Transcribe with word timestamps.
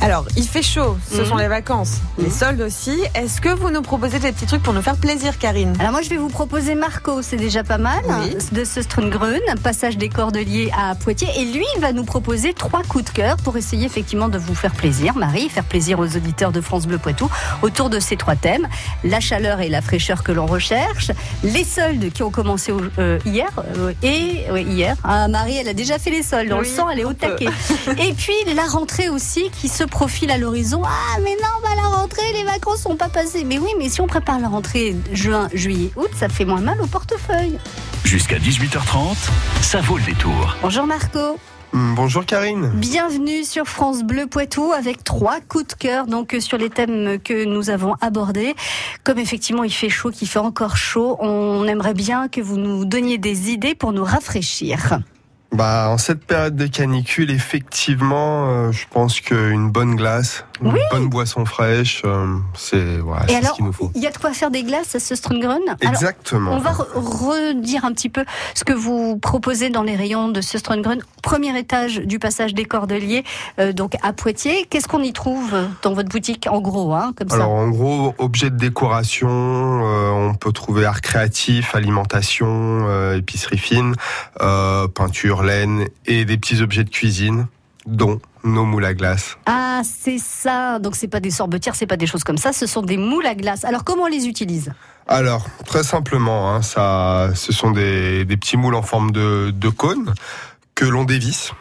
Alors, 0.00 0.26
il 0.36 0.46
fait 0.46 0.62
chaud, 0.62 0.96
ce 1.10 1.20
Mhm. 1.22 1.26
sont 1.26 1.36
les 1.36 1.48
vacances, 1.48 1.94
les 2.18 2.30
soldes 2.30 2.60
aussi. 2.60 2.96
Est-ce 3.14 3.40
que 3.40 3.48
vous 3.48 3.70
nous 3.70 3.82
proposez 3.82 4.18
des 4.20 4.30
petits 4.32 4.46
trucs 4.46 4.62
pour 4.62 4.72
nous 4.72 4.82
faire 4.82 4.96
plaisir, 4.96 5.38
Karine? 5.38 5.74
Alors 5.80 5.90
moi 5.92 6.02
je 6.02 6.08
vais 6.08 6.16
vous 6.16 6.28
proposer 6.28 6.74
Marco, 6.76 7.20
c'est 7.22 7.36
déjà 7.36 7.64
pas 7.64 7.78
mal, 7.78 8.00
Oui. 8.06 8.36
de 8.52 8.64
Sestrungrun, 8.64 9.38
passage 9.62 9.96
des 9.98 10.08
Cordeliers 10.08 10.70
à 10.78 10.94
Poitiers. 10.94 11.28
Et 11.38 11.44
lui, 11.46 11.64
il 11.76 11.80
va 11.80 11.92
nous 11.92 12.04
proposer 12.04 12.52
trois 12.54 12.82
coups 12.84 13.04
de 13.06 13.10
cœur 13.10 13.36
pour 13.38 13.56
essayer 13.56 13.86
effectivement 13.86 14.28
de 14.28 14.38
vous 14.38 14.54
faire 14.54 14.72
plaisir, 14.72 15.14
Marie, 15.16 15.48
faire 15.48 15.64
plaisir 15.64 15.98
aux 15.98 16.06
auditeurs 16.16 16.52
de 16.52 16.60
France 16.60 16.86
Bleu 16.86 16.98
Poitou, 16.98 17.28
autour 17.62 17.90
de 17.90 17.98
ces 17.98 18.16
trois 18.16 18.36
thèmes. 18.36 18.68
La 19.04 19.18
chaleur 19.20 19.60
et 19.60 19.68
la 19.68 19.82
fraîcheur 19.82 20.22
que 20.22 20.30
l'on 20.32 20.46
recherche, 20.46 21.10
les 21.42 21.64
soldes 21.64 22.12
qui 22.12 22.22
ont 22.22 22.30
commencé 22.30 22.70
au- 22.72 22.80
euh, 22.98 23.18
hier, 23.26 23.48
euh, 23.76 23.92
et 24.04 24.44
oui, 24.52 24.62
hier. 24.62 24.96
Ah, 25.02 25.26
Marie, 25.28 25.56
elle 25.56 25.68
a 25.68 25.74
déjà 25.74 25.98
fait 25.98 26.10
les 26.10 26.22
soldes, 26.22 26.52
on 26.52 26.60
Oui, 26.60 26.68
le 26.68 26.76
sent, 26.76 26.82
elle 26.92 27.00
est 27.00 27.04
au 27.04 27.12
taquet. 27.14 27.48
et 27.98 28.12
puis 28.12 28.34
la 28.54 28.64
rentrée 28.66 29.08
aussi 29.08 29.50
qui 29.60 29.67
se 29.68 29.84
profile 29.84 30.30
à 30.30 30.38
l'horizon. 30.38 30.82
Ah 30.84 31.18
mais 31.22 31.36
non, 31.36 31.60
bah, 31.62 31.70
la 31.76 31.88
rentrée, 31.88 32.32
les 32.32 32.44
vacances 32.44 32.82
sont 32.82 32.96
pas 32.96 33.08
passées. 33.08 33.44
Mais 33.44 33.58
oui, 33.58 33.70
mais 33.78 33.88
si 33.88 34.00
on 34.00 34.06
prépare 34.06 34.40
la 34.40 34.48
rentrée 34.48 34.96
juin, 35.12 35.48
juillet, 35.52 35.90
août, 35.96 36.10
ça 36.16 36.28
fait 36.28 36.44
moins 36.44 36.60
mal 36.60 36.80
au 36.80 36.86
portefeuille. 36.86 37.58
Jusqu'à 38.04 38.38
18h30, 38.38 39.16
ça 39.62 39.80
vaut 39.80 39.98
le 39.98 40.04
détour. 40.04 40.56
Bonjour 40.62 40.86
Marco. 40.86 41.38
Hum, 41.74 41.94
Bonjour 41.94 42.24
Karine. 42.24 42.70
Bienvenue 42.74 43.44
sur 43.44 43.66
France 43.66 44.02
Bleu 44.02 44.26
Poitou 44.26 44.72
avec 44.72 45.04
trois 45.04 45.40
coups 45.46 45.66
de 45.66 45.74
cœur 45.74 46.06
donc 46.06 46.32
euh, 46.32 46.40
sur 46.40 46.56
les 46.56 46.70
thèmes 46.70 47.18
que 47.22 47.44
nous 47.44 47.68
avons 47.68 47.94
abordés. 48.00 48.54
Comme 49.04 49.18
effectivement 49.18 49.64
il 49.64 49.72
fait 49.72 49.90
chaud, 49.90 50.10
qu'il 50.10 50.28
fait 50.28 50.38
encore 50.38 50.78
chaud, 50.78 51.18
on 51.20 51.64
aimerait 51.68 51.92
bien 51.92 52.28
que 52.28 52.40
vous 52.40 52.56
nous 52.56 52.86
donniez 52.86 53.18
des 53.18 53.50
idées 53.50 53.74
pour 53.74 53.92
nous 53.92 54.04
rafraîchir. 54.04 55.00
Bah, 55.50 55.88
en 55.88 55.96
cette 55.96 56.24
période 56.24 56.56
de 56.56 56.66
canicule, 56.66 57.30
effectivement, 57.30 58.48
euh, 58.50 58.70
je 58.72 58.84
pense 58.90 59.18
qu'une 59.20 59.70
bonne 59.70 59.96
glace, 59.96 60.44
une 60.60 60.72
Oui. 60.74 60.80
bonne 60.90 61.08
boisson 61.08 61.46
fraîche, 61.46 62.02
euh, 62.04 62.36
c'est 62.54 62.98
voilà, 62.98 63.26
c'est 63.28 63.42
ce 63.42 63.52
qu'il 63.54 63.64
nous 63.64 63.72
faut. 63.72 63.90
il 63.94 64.02
y 64.02 64.06
a 64.06 64.10
de 64.10 64.18
quoi 64.18 64.32
faire 64.34 64.50
des 64.50 64.62
glaces 64.62 64.94
à 64.94 65.00
ce 65.00 65.14
Strungrun? 65.14 65.58
Alors, 65.66 65.76
Exactement. 65.92 66.52
On 66.52 66.58
va 66.58 66.72
re- 66.72 66.86
redire 66.94 67.86
un 67.86 67.92
petit 67.92 68.10
peu 68.10 68.26
ce 68.54 68.62
que 68.64 68.74
vous 68.74 69.16
proposez 69.16 69.70
dans 69.70 69.82
les 69.82 69.96
rayons 69.96 70.28
de 70.28 70.42
ce 70.42 70.58
Strungrun. 70.58 70.98
Premier 71.22 71.58
étage 71.58 71.96
du 72.00 72.18
passage 72.18 72.52
des 72.52 72.66
Cordeliers, 72.66 73.24
euh, 73.58 73.72
donc 73.72 73.94
à 74.02 74.12
Poitiers. 74.12 74.66
Qu'est-ce 74.68 74.86
qu'on 74.86 75.02
y 75.02 75.14
trouve 75.14 75.56
dans 75.82 75.94
votre 75.94 76.10
boutique, 76.10 76.46
en 76.50 76.60
gros, 76.60 76.92
hein, 76.92 77.12
comme 77.16 77.32
Alors 77.32 77.46
ça 77.46 77.52
en 77.64 77.68
gros, 77.70 78.14
objet 78.18 78.50
de 78.50 78.56
décoration, 78.56 79.28
euh, 79.30 80.10
on 80.10 80.34
peut 80.48 80.52
trouver 80.52 80.86
art 80.86 81.02
créatif, 81.02 81.74
alimentation, 81.74 82.86
euh, 82.88 83.18
épicerie 83.18 83.58
fine, 83.58 83.94
euh, 84.40 84.88
peinture, 84.88 85.42
laine 85.42 85.88
et 86.06 86.24
des 86.24 86.38
petits 86.38 86.62
objets 86.62 86.84
de 86.84 86.88
cuisine, 86.88 87.48
dont 87.84 88.18
nos 88.44 88.64
moules 88.64 88.86
à 88.86 88.94
glace. 88.94 89.36
Ah, 89.44 89.82
c'est 89.84 90.16
ça. 90.16 90.78
Donc 90.78 90.96
c'est 90.96 91.08
pas 91.08 91.20
des 91.20 91.30
sorbetières, 91.30 91.74
c'est 91.74 91.86
pas 91.86 91.98
des 91.98 92.06
choses 92.06 92.24
comme 92.24 92.38
ça. 92.38 92.54
Ce 92.54 92.66
sont 92.66 92.80
des 92.80 92.96
moules 92.96 93.26
à 93.26 93.34
glace. 93.34 93.66
Alors 93.66 93.84
comment 93.84 94.04
on 94.04 94.06
les 94.06 94.26
utilise? 94.26 94.72
Alors, 95.06 95.46
très 95.66 95.82
simplement, 95.82 96.54
hein, 96.54 96.62
ça, 96.62 97.28
ce 97.34 97.52
sont 97.52 97.70
des, 97.70 98.24
des 98.24 98.36
petits 98.38 98.56
moules 98.56 98.74
en 98.74 98.82
forme 98.82 99.10
de, 99.10 99.50
de 99.50 99.68
cône 99.68 100.14
que 100.74 100.86
l'on 100.86 101.04
dévisse. 101.04 101.52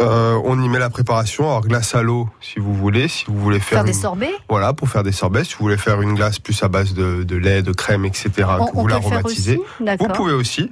Euh, 0.00 0.40
on 0.44 0.60
y 0.60 0.68
met 0.68 0.80
la 0.80 0.90
préparation, 0.90 1.44
alors 1.44 1.60
glace 1.60 1.94
à 1.94 2.02
l'eau 2.02 2.28
si 2.40 2.58
vous 2.58 2.74
voulez, 2.74 3.06
si 3.06 3.26
vous 3.28 3.38
voulez 3.38 3.60
faire, 3.60 3.78
Faire 3.78 3.84
des 3.84 3.92
une- 3.94 4.00
sorbets 4.02 4.32
voilà 4.48 4.72
pour 4.72 4.88
faire 4.88 5.04
des 5.04 5.12
sorbets, 5.12 5.44
si 5.44 5.52
vous 5.54 5.60
voulez 5.66 5.76
faire 5.76 6.02
une 6.02 6.14
glace 6.14 6.40
plus 6.40 6.60
à 6.64 6.68
base 6.68 6.94
de, 6.94 7.22
de 7.22 7.36
lait, 7.36 7.62
de 7.62 7.70
crème, 7.70 8.04
etc. 8.04 8.30
On, 8.58 8.64
que 8.66 8.70
on 8.74 8.80
vous 8.82 8.86
l'aromatisez, 8.88 9.60
vous 10.00 10.08
pouvez 10.08 10.32
aussi. 10.32 10.68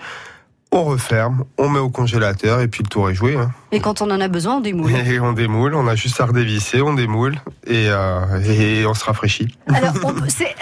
On 0.75 0.85
referme, 0.85 1.45
on 1.59 1.69
met 1.69 1.79
au 1.79 1.91
congélateur 1.91 2.61
et 2.63 2.69
puis 2.69 2.83
le 2.83 2.89
tour 2.89 3.11
est 3.11 3.15
joué. 3.15 3.37
hein. 3.37 3.51
Et 3.73 3.81
quand 3.81 4.01
on 4.01 4.11
en 4.11 4.21
a 4.23 4.29
besoin, 4.29 4.57
on 4.57 4.61
démoule. 4.61 4.91
Et 5.07 5.21
on 5.21 5.35
démoule, 5.35 5.75
on 5.75 5.87
a 5.87 5.95
juste 5.95 6.19
à 6.21 6.25
redévisser, 6.25 6.81
on 6.81 6.95
démoule 6.95 7.35
et, 7.67 7.89
euh, 7.89 8.41
et 8.43 8.87
on 8.87 8.95
se 8.95 9.05
rafraîchit. 9.05 9.49
Alors, 9.69 9.93
on 10.05 10.15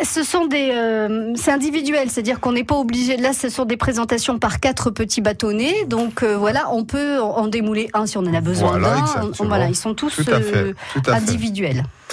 ce 0.05 0.25
sont 0.25 0.47
des, 0.47 0.71
euh, 0.73 1.33
c'est 1.37 1.53
individuel, 1.53 2.11
c'est-à-dire 2.11 2.41
qu'on 2.41 2.53
n'est 2.53 2.65
pas 2.65 2.75
obligé. 2.75 3.17
Là, 3.17 3.33
ce 3.33 3.49
sont 3.49 3.65
des 3.65 3.77
présentations 3.77 4.39
par 4.41 4.59
quatre 4.59 4.91
petits 4.91 5.21
bâtonnets, 5.21 5.85
donc 5.87 6.25
euh, 6.25 6.37
voilà, 6.37 6.69
on 6.73 6.85
peut 6.85 7.21
en 7.21 7.47
démouler 7.47 7.89
un 7.95 8.07
si 8.07 8.19
on 8.19 8.23
en 8.23 8.35
a 8.35 8.41
besoin 8.41 8.71
Voilà, 8.79 8.97
d'un. 8.97 9.45
Voilà, 9.47 9.69
ils 9.69 9.77
sont 9.77 9.95
tous 9.95 10.17
Tout 10.17 10.31
à 10.33 10.41
fait, 10.41 10.75
tout 10.93 11.03
à 11.07 11.21
fait. 11.21 11.37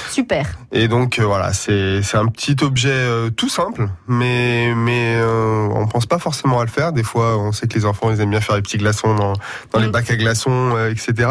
Super. 0.09 0.47
Et 0.71 0.87
donc 0.87 1.19
euh, 1.19 1.25
voilà, 1.25 1.53
c'est 1.53 2.01
c'est 2.03 2.17
un 2.17 2.27
petit 2.27 2.55
objet 2.61 2.89
euh, 2.91 3.29
tout 3.29 3.49
simple, 3.49 3.87
mais 4.07 4.73
mais 4.75 5.15
euh, 5.17 5.67
on 5.73 5.87
pense 5.87 6.05
pas 6.05 6.19
forcément 6.19 6.59
à 6.59 6.65
le 6.65 6.69
faire. 6.71 6.91
Des 6.91 7.03
fois, 7.03 7.37
on 7.37 7.51
sait 7.51 7.67
que 7.67 7.73
les 7.73 7.85
enfants 7.85 8.11
ils 8.11 8.19
aiment 8.21 8.29
bien 8.31 8.41
faire 8.41 8.55
les 8.55 8.61
petits 8.61 8.77
glaçons 8.77 9.15
dans, 9.15 9.33
dans 9.73 9.79
les 9.79 9.87
Mm. 9.87 9.91
bacs 9.91 10.11
à 10.11 10.15
glaçons, 10.15 10.75
euh, 10.75 10.91
etc. 10.91 11.29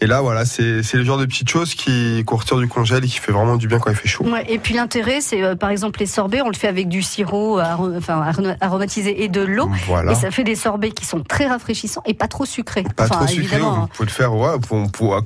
Et 0.00 0.06
là 0.06 0.20
voilà, 0.20 0.44
c'est 0.44 0.82
c'est 0.82 0.96
le 0.96 1.04
genre 1.04 1.18
de 1.18 1.26
petites 1.26 1.48
choses 1.50 1.74
qui 1.74 2.24
qu'on 2.26 2.36
retire 2.36 2.56
du 2.58 2.68
congèle 2.68 3.04
et 3.04 3.08
qui 3.08 3.18
fait 3.18 3.32
vraiment 3.32 3.56
du 3.56 3.68
bien 3.68 3.78
quand 3.78 3.90
il 3.90 3.96
fait 3.96 4.08
chaud. 4.08 4.24
Ouais, 4.24 4.44
et 4.48 4.58
puis 4.58 4.74
l'intérêt, 4.74 5.20
c'est 5.20 5.56
par 5.56 5.70
exemple 5.70 6.00
les 6.00 6.06
sorbets, 6.06 6.40
on 6.42 6.48
le 6.48 6.56
fait 6.56 6.68
avec 6.68 6.88
du 6.88 7.02
sirop 7.02 7.60
enfin, 7.60 8.22
aro- 8.22 8.56
aromatisé 8.60 9.22
et 9.24 9.28
de 9.28 9.42
l'eau. 9.42 9.70
Voilà. 9.86 10.12
Et 10.12 10.14
ça 10.14 10.30
fait 10.30 10.44
des 10.44 10.54
sorbets 10.56 10.90
qui 10.90 11.04
sont 11.04 11.20
très 11.22 11.46
rafraîchissants 11.46 12.02
et 12.06 12.14
pas 12.14 12.28
trop 12.28 12.46
sucrés. 12.46 12.84
Pas 12.96 13.04
Enfin, 13.04 13.16
trop 13.16 13.26
sucré, 13.26 13.44
évidemment, 13.56 13.74
vous 13.74 13.80
hein. 13.82 13.88
pouvez 13.94 14.06
le 14.06 14.12
faire, 14.12 14.34
ouais, 14.34 14.48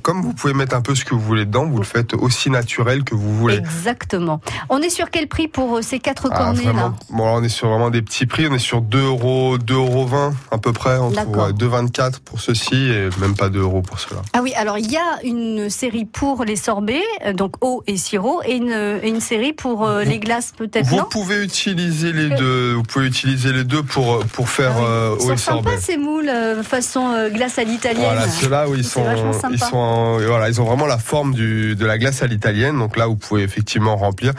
comme 0.01 0.21
vous 0.21 0.33
pouvez 0.33 0.53
mettre 0.53 0.75
un 0.75 0.81
peu 0.81 0.95
ce 0.95 1.05
que 1.05 1.13
vous 1.13 1.21
voulez 1.21 1.45
dedans, 1.45 1.65
vous 1.65 1.77
le 1.77 1.83
faites 1.83 2.13
aussi 2.13 2.49
naturel 2.49 2.82
que 3.03 3.15
vous 3.15 3.35
voulez. 3.37 3.55
Exactement. 3.57 4.41
On 4.69 4.79
est 4.79 4.89
sur 4.89 5.09
quel 5.09 5.27
prix 5.27 5.47
pour 5.47 5.77
euh, 5.77 5.81
ces 5.81 5.99
quatre 5.99 6.29
Ah, 6.31 6.37
cornets 6.37 6.71
là 6.73 6.93
bon, 7.09 7.23
on 7.37 7.43
est 7.43 7.49
sur 7.49 7.69
vraiment 7.69 7.89
des 7.89 8.01
petits 8.01 8.25
prix, 8.25 8.47
on 8.49 8.53
est 8.53 8.59
sur 8.59 8.81
2 8.81 8.99
euros, 8.99 9.57
2 9.57 9.73
euros 9.73 10.05
20 10.05 10.33
à 10.51 10.57
peu 10.57 10.73
près, 10.73 10.97
entre 10.97 11.25
ouais, 11.27 11.51
2,24 11.53 12.19
pour 12.23 12.39
ceci 12.41 12.75
et 12.75 13.09
même 13.19 13.35
pas 13.35 13.49
2 13.49 13.59
euros 13.59 13.81
pour 13.81 13.99
cela. 13.99 14.21
Ah 14.33 14.39
oui, 14.41 14.53
alors 14.55 14.77
il 14.77 14.91
y 14.91 14.97
a 14.97 15.19
une 15.23 15.69
série 15.69 16.05
pour 16.05 16.43
les 16.45 16.55
sorbets, 16.55 17.01
euh, 17.25 17.33
donc 17.33 17.53
eau 17.61 17.83
et 17.87 17.97
sirop, 17.97 18.41
et 18.45 18.55
une, 18.55 18.99
une 19.03 19.19
série 19.21 19.53
pour 19.53 19.85
euh, 19.87 20.03
Vous- 20.03 20.09
les 20.09 20.19
glaces 20.19 20.53
peut-être, 20.55 20.85
Vous 20.87 20.97
non 20.97 21.05
pouvez 21.09 21.43
utiliser 21.43 22.11
les 22.13 22.29
Que- 22.29 22.37
deux. 22.37 22.73
Vous 22.73 22.83
pouvez 22.83 23.07
utiliser 23.07 23.51
les 23.53 23.63
deux 23.63 23.83
pour 23.83 24.19
pour 24.25 24.49
faire 24.49 24.73
Ah 24.75 24.79
oui. 24.79 24.85
euh, 24.87 25.15
eau 25.19 25.31
et 25.33 25.37
sorbet. 25.37 25.77
ces 25.79 25.97
moules 25.97 26.29
euh, 26.29 26.63
façon 26.63 27.11
euh, 27.13 27.29
glace 27.29 27.57
à 27.59 27.63
l'italienne. 27.63 28.03
Voilà, 28.03 28.27
ceux-là 28.27 28.67
où 28.69 28.75
ils 28.75 28.83
sont, 28.83 29.03
ils 29.51 29.59
sont, 29.59 29.77
en- 29.77 30.17
voilà, 30.17 30.49
ils 30.49 30.59
ont 30.61 30.65
vraiment 30.65 30.85
la 30.85 30.97
forme 30.97 31.33
du 31.33 31.75
de 31.75 31.85
la 31.85 31.97
glace 31.97 32.21
à 32.23 32.27
l'italienne. 32.27 32.72
Donc 32.77 32.97
là, 32.97 33.07
vous 33.07 33.15
pouvez 33.15 33.43
effectivement 33.43 33.95
remplir. 33.95 34.33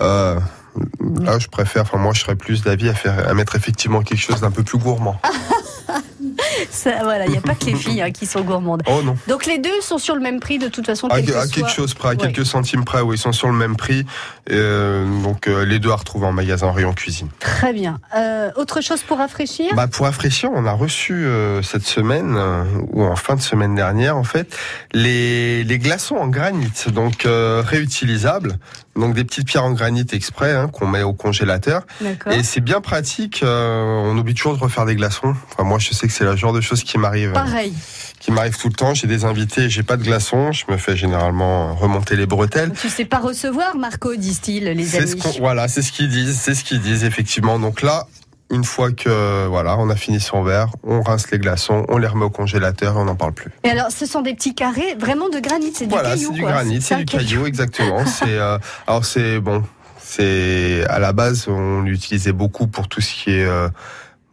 Euh, 0.00 0.38
là, 1.20 1.38
je 1.38 1.48
préfère. 1.48 1.82
Enfin, 1.82 1.98
moi, 1.98 2.12
je 2.14 2.20
serais 2.20 2.36
plus 2.36 2.62
d'avis 2.62 2.88
à 2.88 2.94
faire 2.94 3.28
à 3.28 3.34
mettre 3.34 3.56
effectivement 3.56 4.02
quelque 4.02 4.20
chose 4.20 4.40
d'un 4.40 4.50
peu 4.50 4.62
plus 4.62 4.78
gourmand. 4.78 5.20
Ça, 6.70 6.90
voilà, 7.02 7.26
il 7.26 7.32
n'y 7.32 7.38
a 7.38 7.40
pas 7.40 7.54
que 7.54 7.64
les 7.66 7.74
filles 7.74 8.02
hein, 8.02 8.10
qui 8.10 8.26
sont 8.26 8.40
gourmandes. 8.42 8.82
Oh 8.86 9.02
non. 9.02 9.16
Donc 9.28 9.46
les 9.46 9.58
deux 9.58 9.80
sont 9.80 9.98
sur 9.98 10.14
le 10.14 10.20
même 10.20 10.40
prix 10.40 10.58
de 10.58 10.68
toute 10.68 10.86
façon. 10.86 11.08
À, 11.08 11.16
quel 11.20 11.26
que 11.26 11.32
à 11.36 11.42
soit- 11.46 11.54
quelque 11.54 11.70
chose 11.70 11.94
près, 11.94 12.08
à 12.08 12.10
Ouais. 12.12 12.16
quelques 12.18 12.46
centimes 12.46 12.84
près, 12.84 13.00
où 13.00 13.12
ils 13.12 13.18
sont 13.18 13.32
sur 13.32 13.48
le 13.48 13.54
même 13.54 13.76
prix. 13.76 14.04
Euh, 14.50 15.04
donc 15.22 15.48
euh, 15.48 15.64
les 15.64 15.78
deux 15.78 15.90
à 15.90 15.96
retrouver 15.96 16.26
en 16.26 16.32
magasin 16.32 16.70
rayon 16.70 16.92
cuisine. 16.92 17.28
Très 17.40 17.72
bien. 17.72 17.98
Euh, 18.16 18.50
autre 18.56 18.80
chose 18.80 19.02
pour 19.02 19.18
rafraîchir? 19.18 19.74
Bah 19.74 19.86
pour 19.88 20.06
rafraîchir, 20.06 20.50
on 20.54 20.66
a 20.66 20.72
reçu 20.72 21.26
cette 21.62 21.84
semaine 21.86 22.36
ou 22.92 23.02
en 23.04 23.16
fin 23.16 23.34
de 23.34 23.40
semaine 23.40 23.74
dernière 23.74 24.16
en 24.16 24.24
fait 24.24 24.56
les, 24.92 25.64
les 25.64 25.78
glaçons 25.78 26.16
en 26.16 26.28
granit, 26.28 26.70
donc 26.92 27.26
réutilisables, 27.76 28.58
donc 28.94 29.14
des 29.14 29.24
petites 29.24 29.46
pierres 29.46 29.64
en 29.64 29.72
granit 29.72 30.06
exprès 30.12 30.52
hein, 30.52 30.68
qu'on 30.68 30.86
met 30.86 31.02
au 31.02 31.12
congélateur. 31.12 31.82
Et 32.30 32.42
c'est 32.42 32.60
bien 32.60 32.80
pratique. 32.80 33.42
on 33.44 34.16
oublie 34.16 34.34
toujours 34.34 34.56
de 34.56 34.60
refaire 34.62 34.86
des 34.86 34.94
glaçons. 34.96 35.34
Enfin 35.52 35.64
moi 35.64 35.78
je 35.78 35.92
sais 35.92 36.06
que 36.06 36.12
c'est 36.12 36.24
le 36.32 36.36
genre 36.36 36.52
de 36.52 36.60
choses 36.60 36.82
qui 36.82 36.98
m'arrive, 36.98 37.30
euh, 37.30 37.34
Pareil. 37.34 37.72
qui 38.20 38.30
m'arrive 38.32 38.56
tout 38.58 38.68
le 38.68 38.74
temps. 38.74 38.94
J'ai 38.94 39.06
des 39.06 39.24
invités, 39.24 39.68
j'ai 39.68 39.82
pas 39.82 39.96
de 39.96 40.02
glaçons, 40.02 40.52
je 40.52 40.64
me 40.70 40.76
fais 40.76 40.96
généralement 40.96 41.74
remonter 41.74 42.16
les 42.16 42.26
bretelles. 42.26 42.72
Tu 42.80 42.88
sais 42.88 43.04
pas 43.04 43.18
recevoir, 43.18 43.76
Marco, 43.76 44.14
disent-ils, 44.14 44.64
les 44.64 44.96
amis. 44.96 45.08
ce 45.08 45.38
voilà, 45.38 45.68
c'est 45.68 45.82
ce 45.82 45.92
qu'ils 45.92 46.08
disent, 46.08 46.38
c'est 46.38 46.54
ce 46.54 46.64
qu'ils 46.64 46.80
disent 46.80 47.04
effectivement. 47.04 47.58
Donc 47.58 47.82
là, 47.82 48.06
une 48.50 48.64
fois 48.64 48.92
que 48.92 49.46
voilà, 49.46 49.76
on 49.78 49.90
a 49.90 49.96
fini 49.96 50.20
son 50.20 50.42
verre, 50.42 50.68
on 50.84 51.02
rince 51.02 51.30
les 51.30 51.38
glaçons, 51.38 51.84
on 51.88 51.98
les 51.98 52.06
remet 52.06 52.24
au 52.24 52.30
congélateur 52.30 52.94
et 52.94 52.98
on 52.98 53.04
n'en 53.04 53.16
parle 53.16 53.32
plus. 53.32 53.50
Et 53.64 53.70
alors, 53.70 53.90
ce 53.90 54.06
sont 54.06 54.22
des 54.22 54.34
petits 54.34 54.54
carrés 54.54 54.94
vraiment 54.98 55.28
de 55.28 55.40
granit, 55.40 55.72
c'est 55.74 55.86
du 55.86 55.90
voilà, 55.90 56.10
caillou. 56.10 56.28
c'est 56.28 56.34
du 56.34 56.42
quoi. 56.42 56.52
granit, 56.52 56.80
c'est 56.80 56.96
du 56.96 57.04
caillou, 57.04 57.46
exactement. 57.46 58.06
c'est 58.06 58.38
euh, 58.38 58.58
alors 58.86 59.04
c'est 59.04 59.40
bon, 59.40 59.64
c'est 59.98 60.84
à 60.88 60.98
la 60.98 61.12
base 61.12 61.48
on 61.48 61.82
l'utilisait 61.82 62.32
beaucoup 62.32 62.68
pour 62.68 62.88
tout 62.88 63.00
ce 63.00 63.12
qui 63.12 63.30
est 63.32 63.44
euh, 63.44 63.68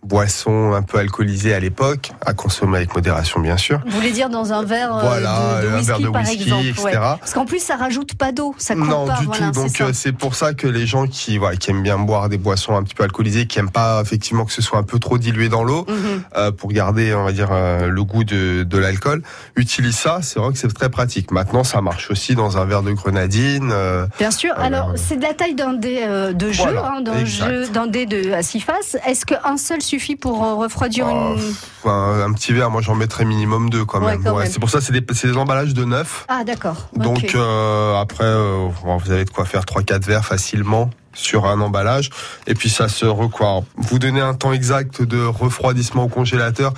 boisson 0.03 0.73
un 0.73 0.81
peu 0.81 0.97
alcoolisée 0.99 1.53
à 1.53 1.59
l'époque, 1.59 2.11
à 2.25 2.33
consommer 2.33 2.77
avec 2.77 2.93
modération 2.95 3.39
bien 3.39 3.57
sûr. 3.57 3.79
Vous 3.85 3.91
voulez 3.97 4.11
dire 4.11 4.29
dans 4.29 4.53
un 4.53 4.63
verre 4.63 4.95
euh, 4.95 5.01
Voilà, 5.01 5.61
de, 5.61 5.67
de 5.67 5.71
un 5.71 5.75
whisky, 5.77 5.87
verre 5.87 5.99
de 5.99 6.07
par 6.09 6.21
whisky, 6.21 6.43
exemple. 6.43 6.67
etc. 6.67 6.83
ouais. 6.85 6.91
Parce 7.19 7.33
qu'en 7.33 7.45
plus, 7.45 7.59
ça 7.63 7.75
rajoute 7.75 8.15
pas 8.15 8.31
d'eau, 8.31 8.53
ça 8.57 8.75
coule 8.75 8.87
Non, 8.87 9.07
pas. 9.07 9.19
du 9.19 9.25
voilà, 9.25 9.47
tout. 9.47 9.51
Donc 9.61 9.69
c'est 9.75 9.83
euh, 9.83 9.93
c'est 9.93 10.11
pour 10.11 10.35
ça 10.35 10.53
que 10.53 10.67
les 10.67 10.85
gens 10.85 11.07
qui 11.07 11.37
voilà, 11.37 11.55
qui 11.57 11.71
aiment 11.71 11.83
bien 11.83 11.97
boire 11.97 12.29
des 12.29 12.37
boissons 12.37 12.75
un 12.75 12.83
petit 12.83 12.95
peu 12.95 13.03
alcoolisées, 13.03 13.47
qui 13.47 13.59
aiment 13.59 13.71
pas 13.71 14.01
effectivement 14.01 14.45
que 14.45 14.51
ce 14.51 14.61
soit 14.61 14.77
un 14.79 14.83
peu 14.83 14.99
trop 14.99 15.17
dilué 15.17 15.49
dans 15.49 15.63
l'eau, 15.63 15.85
Mhm. 15.87 16.23
euh, 16.37 16.51
pour 16.51 16.69
garder 16.71 17.13
on 17.13 17.23
va 17.23 17.31
dire 17.31 17.49
euh, 17.51 17.87
le 17.87 18.03
goût 18.03 18.23
de, 18.23 18.63
de 18.63 18.77
l'alcool, 18.77 19.21
utilisent 19.55 19.97
ça. 19.97 20.19
C'est 20.21 20.39
vrai 20.39 20.51
que 20.51 20.57
c'est 20.59 20.73
très 20.73 20.89
pratique. 20.89 21.31
Maintenant, 21.31 21.63
ça 21.63 21.81
marche 21.81 22.09
aussi 22.11 22.35
dans 22.35 22.57
un 22.57 22.65
verre 22.65 22.81
de 22.83 22.91
grenadine. 22.91 23.69
euh, 23.71 24.05
Bien 24.19 24.31
sûr. 24.31 24.53
Alors, 24.57 24.93
c'est 24.95 25.17
de 25.17 25.21
la 25.23 25.33
taille 25.33 25.55
d'un 25.55 25.73
dé 25.73 26.01
euh, 26.03 26.33
de 26.33 26.51
jeu, 26.51 26.63
Voilà, 26.63 26.93
hein, 26.97 27.01
d'un 27.01 27.25
jeu, 27.25 27.67
d'un 27.69 27.87
dé 27.87 28.05
de 28.05 28.31
à 28.33 28.41
six 28.43 28.59
faces. 28.59 28.97
Est-ce 29.07 29.25
qu'un 29.25 29.57
seul 29.57 29.81
suffit 29.93 30.15
pour 30.15 30.43
euh, 30.43 30.55
refroidir 30.55 31.05
Oh, 31.07 31.35
une. 31.35 31.53
Enfin, 31.83 32.23
un 32.25 32.33
petit 32.33 32.53
verre, 32.53 32.71
moi 32.71 32.81
j'en 32.81 32.95
mettrais 32.95 33.25
minimum 33.25 33.69
deux 33.69 33.85
quand 33.85 33.99
même. 33.99 34.25
Ouais. 34.25 34.47
C'est 34.47 34.59
pour 34.59 34.69
ça, 34.69 34.81
c'est 34.81 34.93
des, 34.93 35.03
c'est 35.13 35.27
des 35.27 35.37
emballages 35.37 35.73
de 35.73 35.85
neuf. 35.85 36.25
Ah, 36.27 36.43
d'accord. 36.43 36.89
Donc 36.95 37.35
euh, 37.35 37.95
après, 37.99 38.23
euh, 38.23 38.67
vous 38.83 39.11
avez 39.11 39.25
de 39.25 39.29
quoi 39.29 39.45
faire 39.45 39.61
3-4 39.61 40.03
verres 40.05 40.25
facilement 40.25 40.89
sur 41.13 41.45
un 41.45 41.61
emballage. 41.61 42.09
Et 42.47 42.55
puis 42.55 42.69
ça 42.69 42.87
se 42.87 43.05
recoire. 43.05 43.61
Vous 43.77 43.99
donnez 43.99 44.21
un 44.21 44.33
temps 44.33 44.51
exact 44.51 45.03
de 45.03 45.23
refroidissement 45.23 46.05
au 46.05 46.09
congélateur. 46.09 46.73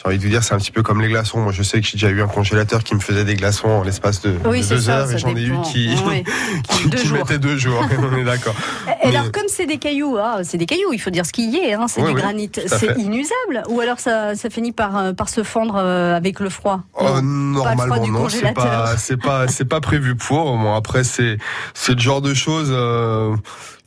J'ai 0.00 0.06
envie 0.06 0.18
de 0.18 0.22
vous 0.22 0.28
dire, 0.28 0.44
c'est 0.44 0.54
un 0.54 0.58
petit 0.58 0.70
peu 0.70 0.84
comme 0.84 1.00
les 1.00 1.08
glaçons. 1.08 1.40
Moi, 1.40 1.50
je 1.50 1.64
sais 1.64 1.80
que 1.80 1.86
j'ai 1.86 1.94
déjà 1.94 2.08
eu 2.08 2.22
un 2.22 2.28
congélateur 2.28 2.84
qui 2.84 2.94
me 2.94 3.00
faisait 3.00 3.24
des 3.24 3.34
glaçons 3.34 3.66
en 3.68 3.82
l'espace 3.82 4.20
de, 4.22 4.36
Oui, 4.44 4.58
de 4.60 4.64
c'est 4.64 4.74
deux 4.76 4.80
ça, 4.82 4.98
heures. 4.98 5.08
ça 5.08 5.14
et 5.14 5.18
j'en 5.18 5.34
ai 5.34 5.42
eu 5.42 5.54
qui, 5.64 5.90
Oui. 6.06 6.22
qui, 6.68 6.88
Deux 6.88 6.98
qui 6.98 7.12
mettaient 7.12 7.38
deux 7.40 7.56
jours. 7.56 7.84
On 8.12 8.16
est 8.16 8.22
d'accord. 8.22 8.54
Et 8.86 9.08
Mais- 9.08 9.16
alors, 9.16 9.32
comme 9.32 9.48
c'est 9.48 9.66
des 9.66 9.78
cailloux, 9.78 10.16
ah, 10.16 10.38
c'est 10.44 10.56
des 10.56 10.66
cailloux, 10.66 10.92
il 10.92 11.00
faut 11.00 11.10
dire 11.10 11.26
ce 11.26 11.32
qu'il 11.32 11.50
y 11.52 11.56
est, 11.56 11.72
hein, 11.74 11.86
c'est 11.88 12.00
Oui, 12.02 12.14
du 12.14 12.20
granit, 12.20 12.48
c'est 12.54 12.96
inusable 12.96 13.64
Ou 13.70 13.80
alors 13.80 13.98
ça, 13.98 14.36
ça 14.36 14.48
finit 14.50 14.70
par, 14.70 14.96
euh, 14.96 15.12
par 15.14 15.28
se 15.28 15.42
fondre 15.42 15.74
euh, 15.76 16.14
avec 16.14 16.38
le 16.38 16.48
froid 16.48 16.80
Oh, 16.94 17.20
Non. 17.20 17.58
Froid 17.58 17.74
normalement 17.74 18.06
non, 18.06 18.28
c'est 18.28 18.52
pas 18.54 18.96
c'est 18.96 19.16
pas 19.16 19.48
c'est 19.48 19.64
pas 19.64 19.80
prévu 19.80 20.14
pour. 20.14 20.56
Bon 20.56 20.74
après 20.74 21.02
c'est 21.02 21.38
c'est 21.74 21.94
le 21.94 22.00
genre 22.00 22.20
de 22.22 22.34
choses 22.34 22.68
euh, 22.70 23.34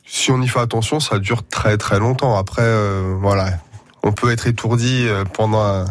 si 0.06 0.30
on 0.30 0.42
y 0.42 0.48
fait 0.48 0.60
attention, 0.60 1.00
ça 1.00 1.18
dure 1.18 1.42
très 1.48 1.78
très 1.78 1.98
longtemps. 1.98 2.36
Après 2.36 2.62
euh, 2.64 3.14
voilà, 3.20 3.48
on 4.02 4.12
peut 4.12 4.30
être 4.30 4.46
étourdi 4.46 5.06
euh, 5.06 5.24
pendant 5.24 5.62
un, 5.62 5.84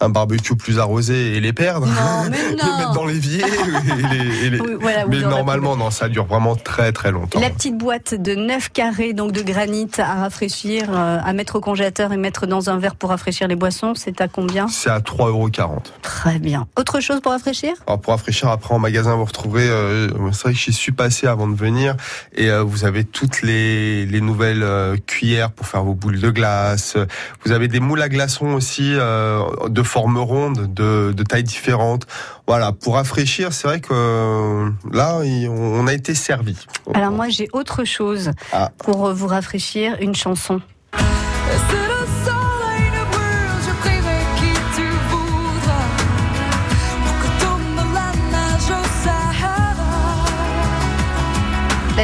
un 0.00 0.08
barbecue 0.08 0.56
plus 0.56 0.78
arrosé 0.78 1.36
et 1.36 1.40
les 1.40 1.52
perdre. 1.52 1.86
Non, 1.86 1.92
mais 2.30 2.36
les 2.50 2.56
non. 2.56 2.76
mettre 2.78 2.92
dans 2.92 3.06
l'évier 3.06 3.40
et 3.42 4.14
les, 4.14 4.46
et 4.46 4.50
les- 4.50 4.60
Oui, 4.60 4.76
voilà, 4.80 5.06
mais 5.06 5.20
normalement 5.20 5.76
non, 5.76 5.90
ça 5.90 6.08
dure 6.08 6.26
vraiment 6.26 6.54
très 6.56 6.92
très 6.92 7.10
longtemps. 7.10 7.40
La 7.40 7.50
petite 7.50 7.76
boîte 7.78 8.14
de 8.14 8.34
9 8.34 8.70
carrés 8.72 9.12
donc 9.12 9.32
de 9.32 9.42
granit 9.42 9.88
à 9.98 10.14
rafraîchir, 10.22 10.84
euh, 10.90 11.18
à 11.24 11.32
mettre 11.32 11.56
au 11.56 11.60
congélateur 11.60 12.12
et 12.12 12.16
mettre 12.16 12.46
dans 12.46 12.68
un 12.70 12.78
verre 12.78 12.94
pour 12.96 13.10
rafraîchir 13.10 13.48
les 13.48 13.56
boissons, 13.56 13.94
c'est 13.94 14.20
à 14.20 14.28
combien? 14.28 14.68
C'est 14.68 14.90
à 14.90 15.00
3,40€. 15.00 15.78
Très 16.02 16.38
bien. 16.38 16.66
Autre 16.76 17.00
chose 17.00 17.20
pour 17.20 17.32
rafraîchir? 17.32 17.72
Alors 17.86 18.00
pour 18.00 18.12
rafraîchir 18.12 18.48
après 18.48 18.74
en 18.74 18.78
magasin 18.78 19.14
vous 19.16 19.24
retrouverez 19.24 19.68
euh, 19.68 20.08
c'est 20.32 20.42
vrai 20.42 20.52
que 20.52 20.58
j'y 20.58 20.72
suis 20.72 20.92
passé 20.92 21.26
avant 21.26 21.48
de 21.48 21.54
venir 21.56 21.96
et 22.34 22.50
euh, 22.50 22.62
vous 22.62 22.84
avez 22.84 23.04
toutes 23.04 23.42
les, 23.42 24.04
les 24.06 24.20
nouvelles 24.20 24.62
euh, 24.62 24.96
cuillères 25.06 25.50
pour 25.52 25.66
faire 25.66 25.82
vos 25.84 25.94
boules 25.94 26.20
de 26.20 26.30
glace 26.30 26.96
vous 27.44 27.52
avez 27.52 27.68
des 27.68 27.80
moules 27.80 28.02
à 28.02 28.08
glaçons 28.08 28.48
aussi 28.48 28.92
euh, 28.94 29.40
de 29.68 29.82
forme 29.86 30.18
ronde 30.18 30.72
de, 30.74 31.12
de 31.16 31.22
tailles 31.22 31.42
différentes 31.44 32.06
voilà 32.46 32.72
pour 32.72 32.94
rafraîchir 32.94 33.52
c'est 33.52 33.66
vrai 33.68 33.80
que 33.80 33.88
euh, 33.92 34.68
là 34.92 35.20
on 35.48 35.86
a 35.86 35.94
été 35.94 36.14
servi 36.14 36.56
Alors 36.94 37.12
moi 37.12 37.28
j'ai 37.28 37.48
autre 37.52 37.84
chose 37.84 38.32
Ah. 38.52 38.70
pour 38.78 39.12
vous 39.14 39.26
rafraîchir, 39.26 39.96
une 40.00 40.14
chanson. 40.14 40.60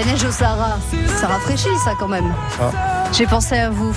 La 0.05 0.11
neige 0.11 0.25
au 0.25 0.33
Sahara, 0.33 0.79
ça 1.21 1.29
rafraîchit 1.29 1.69
ça 1.85 1.93
quand 1.97 2.09
même. 2.09 2.35
Ah. 2.61 2.73
J'ai 3.13 3.25
pensé 3.25 3.55
à 3.55 3.71
vous. 3.71 3.97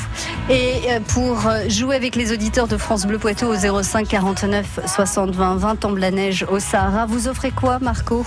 Et 0.51 0.81
euh, 0.91 0.99
pour 0.99 1.47
euh, 1.47 1.67
jouer 1.67 1.95
avec 1.95 2.15
les 2.15 2.31
auditeurs 2.31 2.67
de 2.67 2.77
France 2.77 3.07
Bleu 3.07 3.17
Poitou 3.17 3.47
au 3.47 3.81
05 3.81 4.07
49 4.07 4.81
60 4.85 5.33
20 5.33 5.55
20, 5.55 5.75
tombe 5.77 5.97
la 5.97 6.11
neige 6.11 6.45
au 6.47 6.59
Sahara, 6.59 7.07
vous 7.07 7.27
offrez 7.27 7.49
quoi 7.49 7.79
Marco? 7.79 8.23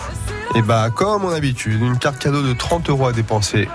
Et 0.57 0.63
bah 0.63 0.91
comme 0.93 1.25
en 1.25 1.31
habitude 1.31 1.81
une 1.81 1.99
carte 1.99 2.19
cadeau 2.19 2.43
de 2.43 2.53
30 2.53 2.91
euros 2.91 3.07
à 3.07 3.13
dépenser 3.13 3.69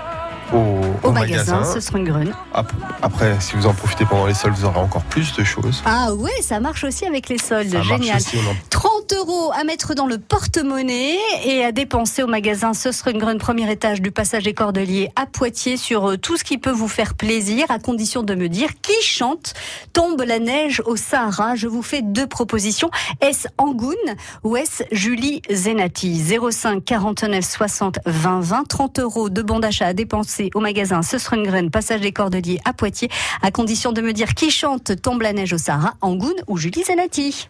au, 0.52 0.56
Au, 0.56 1.08
au 1.08 1.12
magasin, 1.12 1.56
magasin 1.56 1.74
ce 1.74 1.80
sera 1.80 1.98
une 1.98 2.04
grune. 2.08 2.32
Ap- 2.52 2.72
après 3.02 3.36
si 3.40 3.56
vous 3.56 3.66
en 3.66 3.74
profitez 3.74 4.04
pendant 4.04 4.26
les 4.26 4.34
soldes 4.34 4.54
vous 4.56 4.64
aurez 4.66 4.78
encore 4.78 5.02
plus 5.02 5.32
de 5.34 5.44
choses 5.44 5.82
Ah 5.86 6.12
ouais, 6.14 6.30
ça 6.42 6.60
marche 6.60 6.84
aussi 6.84 7.06
avec 7.06 7.28
les 7.28 7.38
soldes, 7.38 7.70
Ça 7.72 7.82
génial. 7.82 8.16
aussi, 8.16 8.36
on 8.44 8.50
en 8.50 8.54
30 8.70 9.12
euros 9.14 9.52
à 9.58 9.64
mettre 9.64 9.94
dans 9.94 10.06
le 10.06 10.18
porte-monnaie 10.18 11.16
et 11.44 11.64
à 11.64 11.72
dépenser 11.72 12.22
au 12.22 12.26
magasin 12.26 12.74
Ce 12.74 12.92
sera 12.92 13.10
une 13.10 13.18
grande 13.18 13.38
premier 13.38 13.70
étage 13.70 14.00
du 14.00 14.10
passage 14.10 14.44
des 14.44 14.54
Cordeliers 14.54 15.10
à 15.16 15.26
Poitiers 15.26 15.76
sur 15.76 16.10
euh, 16.10 16.16
tout 16.16 16.36
ce 16.36 16.44
qui 16.44 16.58
peut 16.58 16.70
vous 16.70 16.88
faire 16.88 17.14
plaisir 17.14 17.66
à 17.68 17.78
condition 17.78 18.22
de 18.22 18.34
me 18.34 18.48
dire 18.48 18.68
qui 18.82 18.92
chante 19.02 19.54
Tombe 19.92 20.22
la 20.26 20.38
neige 20.38 20.82
au 20.86 20.96
Sahara. 20.96 21.54
Je 21.54 21.68
vous 21.68 21.82
fais 21.82 22.02
deux 22.02 22.26
propositions. 22.26 22.90
Est-ce 23.20 23.46
Angoun 23.58 23.94
ou 24.42 24.56
est-ce 24.56 24.82
Julie 24.92 25.42
Zenati 25.50 26.20
05 26.50 26.84
49 26.84 27.44
60 27.44 27.98
20 28.06 28.40
20 28.40 28.64
30 28.68 28.98
euros 28.98 29.28
de 29.30 29.42
bon 29.42 29.60
d'achat 29.60 29.86
à 29.86 29.92
dépenser 29.92 30.33
au 30.54 30.60
magasin 30.60 31.00
graine 31.42 31.70
passage 31.70 32.00
des 32.00 32.12
Cordeliers 32.12 32.60
à 32.64 32.72
Poitiers 32.72 33.08
à 33.42 33.50
condition 33.50 33.92
de 33.92 34.00
me 34.00 34.12
dire 34.12 34.34
qui 34.34 34.50
chante 34.50 35.00
Tombe 35.00 35.22
la 35.22 35.32
neige 35.32 35.52
au 35.52 35.58
Sahara 35.58 35.94
Angoun 36.00 36.34
ou 36.46 36.56
Julie 36.56 36.84
Zenati. 36.84 37.48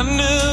I 0.00 0.02
knew 0.02 0.49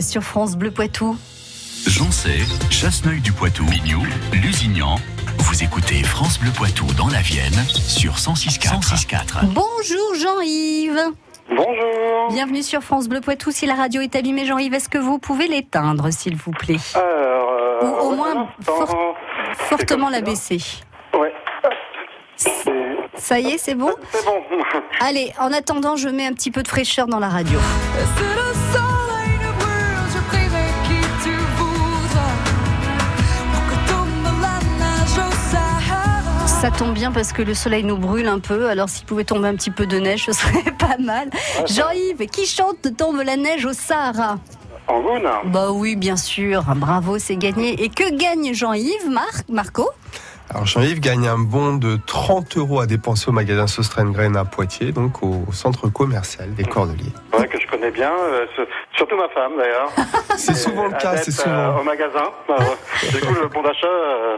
Sur 0.00 0.22
France 0.22 0.56
Bleu 0.56 0.70
Poitou. 0.70 1.16
Joncé, 1.88 2.30
Chasseneuil 2.70 3.20
du 3.20 3.32
Poitou, 3.32 3.64
Mignou, 3.64 4.04
Lusignan. 4.32 5.00
Vous 5.38 5.64
écoutez 5.64 6.04
France 6.04 6.38
Bleu 6.38 6.52
Poitou 6.52 6.86
dans 6.96 7.08
la 7.08 7.20
Vienne 7.20 7.60
sur 7.68 8.12
106.4. 8.12 8.80
106.4. 8.80 9.46
Bonjour 9.46 10.14
Jean-Yves. 10.14 11.00
Bonjour. 11.48 12.28
Bienvenue 12.30 12.62
sur 12.62 12.82
France 12.82 13.08
Bleu 13.08 13.20
Poitou. 13.20 13.50
Si 13.50 13.66
la 13.66 13.74
radio 13.74 14.00
est 14.00 14.14
allumée, 14.14 14.46
Jean-Yves, 14.46 14.74
est-ce 14.74 14.88
que 14.88 14.98
vous 14.98 15.18
pouvez 15.18 15.48
l'éteindre, 15.48 16.08
s'il 16.12 16.36
vous 16.36 16.52
plaît? 16.52 16.78
Alors, 16.94 17.50
euh, 17.82 17.84
Ou 17.84 18.12
au 18.12 18.14
moins 18.14 18.48
Fortement 19.54 20.08
la 20.08 20.20
baisser. 20.20 20.62
Ouais. 21.18 21.32
C'est 22.36 22.50
Ça 23.16 23.40
y 23.40 23.48
est, 23.48 23.58
c'est 23.58 23.74
bon? 23.74 23.92
C'est 24.12 24.24
bon. 24.24 24.40
Allez, 25.00 25.32
en 25.40 25.52
attendant, 25.52 25.96
je 25.96 26.08
mets 26.08 26.26
un 26.26 26.32
petit 26.32 26.52
peu 26.52 26.62
de 26.62 26.68
fraîcheur 26.68 27.08
dans 27.08 27.18
la 27.18 27.28
radio. 27.28 27.58
Ça 36.64 36.70
tombe 36.70 36.94
bien 36.94 37.12
parce 37.12 37.34
que 37.34 37.42
le 37.42 37.52
soleil 37.52 37.84
nous 37.84 37.98
brûle 37.98 38.26
un 38.26 38.38
peu, 38.38 38.70
alors 38.70 38.88
s'il 38.88 39.04
pouvait 39.04 39.24
tomber 39.24 39.48
un 39.48 39.54
petit 39.54 39.70
peu 39.70 39.84
de 39.84 39.98
neige, 39.98 40.24
ce 40.24 40.32
serait 40.32 40.72
pas 40.78 40.96
mal. 40.98 41.28
Jean-Yves, 41.66 42.26
qui 42.28 42.46
chante 42.46 42.96
Tombe 42.96 43.20
la 43.22 43.36
neige 43.36 43.66
au 43.66 43.74
Sahara 43.74 44.38
En 44.88 45.02
Goune 45.02 45.28
Bah 45.52 45.72
oui, 45.72 45.94
bien 45.94 46.16
sûr, 46.16 46.62
bravo, 46.74 47.18
c'est 47.18 47.36
gagné. 47.36 47.84
Et 47.84 47.90
que 47.90 48.16
gagne 48.16 48.54
Jean-Yves, 48.54 49.10
Marc, 49.10 49.46
Marco 49.50 49.90
Alors 50.48 50.64
Jean-Yves 50.64 51.00
gagne 51.00 51.28
un 51.28 51.38
bon 51.38 51.74
de 51.74 51.98
30 52.06 52.56
euros 52.56 52.80
à 52.80 52.86
dépenser 52.86 53.28
au 53.28 53.32
magasin 53.32 53.66
Sostrengren 53.66 54.34
à 54.34 54.46
Poitiers, 54.46 54.92
donc 54.92 55.22
au 55.22 55.44
centre 55.52 55.88
commercial 55.88 56.54
des 56.54 56.64
Cordeliers. 56.64 57.12
Ouais, 57.38 57.46
que 57.46 57.60
je 57.60 57.66
connais 57.66 57.90
bien, 57.90 58.10
euh, 58.10 58.46
surtout 58.96 59.16
ma 59.16 59.28
femme 59.28 59.52
d'ailleurs. 59.58 59.92
C'est 60.36 60.54
souvent 60.54 60.86
le 60.86 60.92
cas, 60.92 61.16
c'est 61.16 61.46
euh, 61.46 61.72
souvent. 61.72 61.80
au 61.80 61.84
magasin. 61.84 62.30
Euh, 62.50 62.54
du 63.12 63.20
coup, 63.20 63.34
le 63.34 63.48
bon 63.48 63.62
d'achat, 63.62 63.86
euh, 63.86 64.36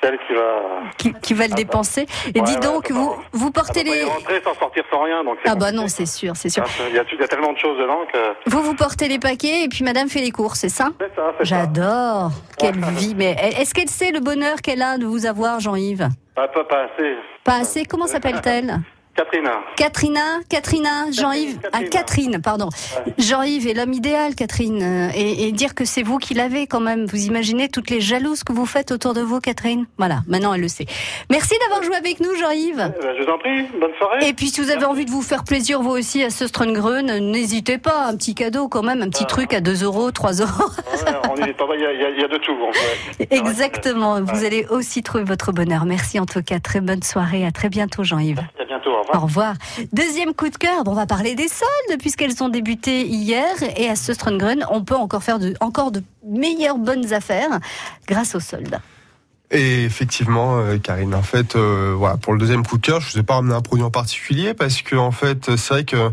c'est 0.00 0.08
elle 0.08 0.18
qui 0.26 0.34
va. 0.34 0.90
qui, 0.98 1.12
qui 1.20 1.34
va 1.34 1.46
le 1.48 1.54
dépenser. 1.54 2.06
Et 2.34 2.40
Ouais, 2.40 2.46
dis 2.46 2.54
ouais, 2.54 2.60
donc, 2.60 2.90
vous, 2.90 3.10
va. 3.10 3.16
vous 3.32 3.50
portez 3.50 3.84
pas 3.84 3.90
y 3.90 3.94
les... 3.94 4.04
rentrer 4.04 4.40
sans 4.44 4.54
sortir 4.54 4.84
sans 4.90 5.02
rien, 5.02 5.24
donc 5.24 5.38
Ah 5.44 5.50
bah 5.54 5.66
compliqué. 5.66 5.76
non, 5.76 5.88
c'est 5.88 6.06
sûr, 6.06 6.36
c'est 6.36 6.48
sûr. 6.48 6.64
Ah, 6.66 6.82
Il 6.88 6.94
y, 6.94 6.98
a, 6.98 7.04
il 7.12 7.20
y 7.20 7.22
a 7.22 7.28
tellement 7.28 7.52
de 7.52 7.58
choses 7.58 7.78
dedans 7.78 8.00
que. 8.12 8.50
Vous, 8.50 8.62
vous 8.62 8.74
portez 8.74 9.08
les 9.08 9.18
paquets 9.18 9.64
et 9.64 9.68
puis 9.68 9.84
madame 9.84 10.08
fait 10.08 10.20
les 10.20 10.30
courses, 10.30 10.60
c'est 10.60 10.68
ça 10.68 10.88
C'est 11.00 11.14
ça, 11.14 11.32
c'est 11.38 11.44
ça. 11.46 11.56
J'adore. 11.60 12.30
Quelle 12.58 12.78
vie. 12.96 13.14
Mais 13.16 13.36
est-ce 13.58 13.74
qu'elle 13.74 13.88
sait 13.90 14.10
le 14.10 14.20
bonheur 14.20 14.60
qu'elle 14.62 14.82
a 14.82 14.98
de 14.98 15.06
vous 15.06 15.26
avoir, 15.26 15.60
Jean-Yves? 15.60 16.08
Ah, 16.36 16.48
pas, 16.48 16.64
pas 16.64 16.82
assez. 16.84 17.14
Pas 17.44 17.54
assez. 17.56 17.84
Comment 17.84 18.06
s'appelle-t-elle? 18.06 18.80
Catherine. 19.16 19.48
Katrina, 19.76 20.20
Katrina, 20.48 21.10
Jean-Yves, 21.10 21.58
ah 21.64 21.68
Catherine. 21.70 21.90
Catherine, 21.90 22.42
pardon. 22.42 22.68
Jean-Yves 23.18 23.66
est 23.66 23.74
l'homme 23.74 23.92
idéal, 23.92 24.34
Catherine, 24.34 24.82
Euh, 24.82 25.08
et, 25.14 25.48
et 25.48 25.52
dire 25.52 25.74
que 25.74 25.84
c'est 25.84 26.02
vous 26.02 26.18
qui 26.18 26.34
l'avez 26.34 26.66
quand 26.66 26.80
même. 26.80 27.06
Vous 27.06 27.24
imaginez 27.26 27.68
toutes 27.68 27.90
les 27.90 28.00
jalouses 28.00 28.44
que 28.44 28.52
vous 28.52 28.66
faites 28.66 28.92
autour 28.92 29.14
de 29.14 29.20
vous, 29.22 29.40
Catherine 29.40 29.86
Voilà, 29.98 30.20
maintenant 30.28 30.52
elle 30.54 30.60
le 30.60 30.68
sait. 30.68 30.86
Merci 31.30 31.54
d'avoir 31.60 31.82
joué 31.82 31.96
avec 31.96 32.20
nous, 32.20 32.34
Jean-Yves. 32.36 32.92
Eh 32.98 33.02
ben, 33.02 33.14
je 33.18 33.24
vous 33.24 33.30
en 33.30 33.38
prie, 33.38 33.62
bonne 33.80 33.90
soirée. 33.98 34.28
Et 34.28 34.32
puis 34.32 34.48
si 34.48 34.60
vous 34.60 34.70
avez 34.70 34.84
envie 34.84 35.04
de 35.04 35.10
vous 35.10 35.22
faire 35.22 35.44
plaisir 35.44 35.80
vous 35.82 35.90
aussi 35.90 36.22
à 36.22 36.30
ce 36.30 36.44
n'hésitez 37.20 37.78
pas, 37.78 38.06
un 38.06 38.16
petit 38.16 38.34
cadeau 38.34 38.68
quand 38.68 38.82
même, 38.82 39.02
un 39.02 39.08
petit 39.08 39.26
truc 39.26 39.52
à 39.54 39.60
2 39.60 39.84
euros, 39.84 40.10
3 40.10 40.32
euros. 40.32 40.50
Ouais, 41.06 41.12
on 41.30 41.36
est 41.36 41.52
pas 41.52 41.64
il 41.74 41.80
y, 41.80 41.86
a- 41.86 41.92
il 41.92 42.00
y 42.00 42.04
a- 42.04 42.10
il 42.10 42.20
y 42.20 42.24
a 42.24 42.28
de 42.28 42.38
tout. 42.38 42.56
Exactement, 43.30 44.20
vous 44.22 44.44
allez 44.44 44.66
aussi 44.70 45.02
trouver 45.02 45.24
votre 45.24 45.52
bonheur. 45.52 45.84
Merci 45.84 46.18
en 46.20 46.26
tout 46.26 46.42
cas, 46.42 46.58
très 46.60 46.80
bonne 46.80 47.02
soirée, 47.02 47.44
à 47.46 47.52
très 47.52 47.68
bientôt 47.68 48.02
Jean-Yves. 48.04 48.40
À 48.60 48.64
bientôt, 48.64 48.90
au 48.92 49.00
revoir. 49.06 49.22
Au 49.22 49.26
revoir. 49.26 49.54
Deuxième 49.92 50.34
coup 50.34 50.48
de 50.48 50.56
cœur, 50.56 50.84
bon, 50.84 50.92
on 50.92 50.94
va 50.94 51.06
parler 51.06 51.34
des 51.34 51.48
soldes 51.48 52.00
puisqu'elles 52.00 52.42
ont 52.42 52.48
débuté 52.48 53.06
hier 53.06 53.46
et 53.76 53.88
à 53.88 53.96
ce 53.96 54.12
Strungrun, 54.14 54.60
on 54.70 54.84
peut 54.84 54.96
encore 54.96 55.22
faire 55.22 55.38
de, 55.38 55.54
encore 55.60 55.90
de 55.90 56.02
meilleures 56.26 56.78
bonnes 56.78 57.12
affaires 57.12 57.60
grâce 58.08 58.34
aux 58.34 58.40
soldes. 58.40 58.78
Et 59.52 59.84
effectivement, 59.84 60.56
euh, 60.58 60.76
Karine, 60.78 61.14
en 61.14 61.22
fait, 61.22 61.54
euh, 61.54 61.94
voilà, 61.96 62.16
pour 62.16 62.32
le 62.32 62.38
deuxième 62.40 62.66
coup 62.66 62.78
de 62.78 62.82
cœur, 62.84 63.00
je 63.00 63.12
vous 63.12 63.18
ai 63.20 63.22
pas 63.22 63.34
ramené 63.34 63.54
un 63.54 63.60
produit 63.60 63.84
en 63.84 63.92
particulier 63.92 64.54
parce 64.54 64.82
que 64.82 64.96
en 64.96 65.12
fait, 65.12 65.54
c'est 65.56 65.72
vrai 65.72 65.84
que 65.84 66.10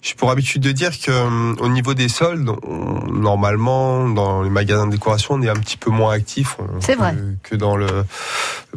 j'ai 0.00 0.14
pour 0.14 0.30
habitude 0.30 0.62
de 0.62 0.72
dire 0.72 0.98
que 0.98 1.10
euh, 1.10 1.54
au 1.60 1.68
niveau 1.68 1.92
des 1.92 2.08
soldes, 2.08 2.48
on- 2.66 3.04
normalement, 3.12 4.08
dans 4.08 4.40
les 4.40 4.48
magasins 4.48 4.86
de 4.86 4.92
décoration, 4.92 5.34
on 5.34 5.42
est 5.42 5.50
un 5.50 5.56
petit 5.56 5.76
peu 5.76 5.90
moins 5.90 6.14
actif 6.14 6.56
que, 7.42 7.50
que 7.50 7.54
dans 7.54 7.76
le 7.76 7.86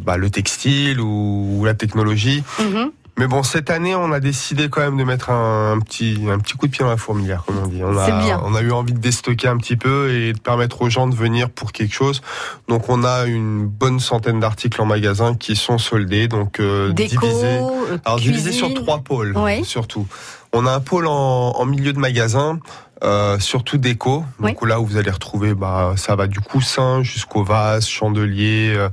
bah, 0.02 0.18
le 0.18 0.28
textile 0.28 1.00
ou, 1.00 1.60
ou 1.60 1.64
la 1.64 1.72
technologie. 1.72 2.44
Mhm. 2.60 2.90
Mais 3.16 3.28
bon, 3.28 3.44
cette 3.44 3.70
année, 3.70 3.94
on 3.94 4.10
a 4.10 4.18
décidé 4.18 4.68
quand 4.68 4.80
même 4.80 4.96
de 4.96 5.04
mettre 5.04 5.30
un, 5.30 5.72
un 5.74 5.78
petit 5.78 6.18
un 6.28 6.38
petit 6.40 6.54
coup 6.54 6.66
de 6.66 6.72
pied 6.72 6.84
dans 6.84 6.90
la 6.90 6.96
fourmilière, 6.96 7.44
comme 7.46 7.58
on 7.62 7.66
dit. 7.68 7.80
On 7.84 7.96
a 7.96 8.10
bien. 8.24 8.40
on 8.44 8.56
a 8.56 8.60
eu 8.60 8.72
envie 8.72 8.92
de 8.92 8.98
déstocker 8.98 9.46
un 9.46 9.56
petit 9.56 9.76
peu 9.76 10.10
et 10.12 10.32
de 10.32 10.38
permettre 10.40 10.82
aux 10.82 10.90
gens 10.90 11.06
de 11.06 11.14
venir 11.14 11.48
pour 11.50 11.70
quelque 11.70 11.94
chose. 11.94 12.22
Donc, 12.68 12.88
on 12.88 13.04
a 13.04 13.26
une 13.26 13.66
bonne 13.66 14.00
centaine 14.00 14.40
d'articles 14.40 14.80
en 14.82 14.86
magasin 14.86 15.34
qui 15.36 15.54
sont 15.54 15.78
soldés, 15.78 16.26
donc 16.26 16.58
euh, 16.58 16.92
Déco, 16.92 17.20
divisés. 17.24 17.46
euh, 17.60 17.98
Alors 18.04 18.18
divisé 18.18 18.50
sur 18.50 18.74
trois 18.74 18.98
pôles, 18.98 19.32
Oui. 19.36 19.64
surtout. 19.64 20.08
On 20.52 20.66
a 20.66 20.72
un 20.72 20.80
pôle 20.80 21.06
en, 21.06 21.12
en 21.56 21.64
milieu 21.66 21.92
de 21.92 21.98
magasin, 22.00 22.58
euh, 23.04 23.38
surtout 23.38 23.76
déco. 23.78 24.24
Donc 24.40 24.66
là 24.66 24.80
où 24.80 24.86
vous 24.86 24.96
allez 24.96 25.10
retrouver, 25.10 25.54
bah, 25.54 25.92
ça 25.96 26.16
va 26.16 26.26
du 26.26 26.40
coussin 26.40 27.04
jusqu'au 27.04 27.44
vase, 27.44 27.86
chandelier, 27.86 28.72
euh, 28.76 28.88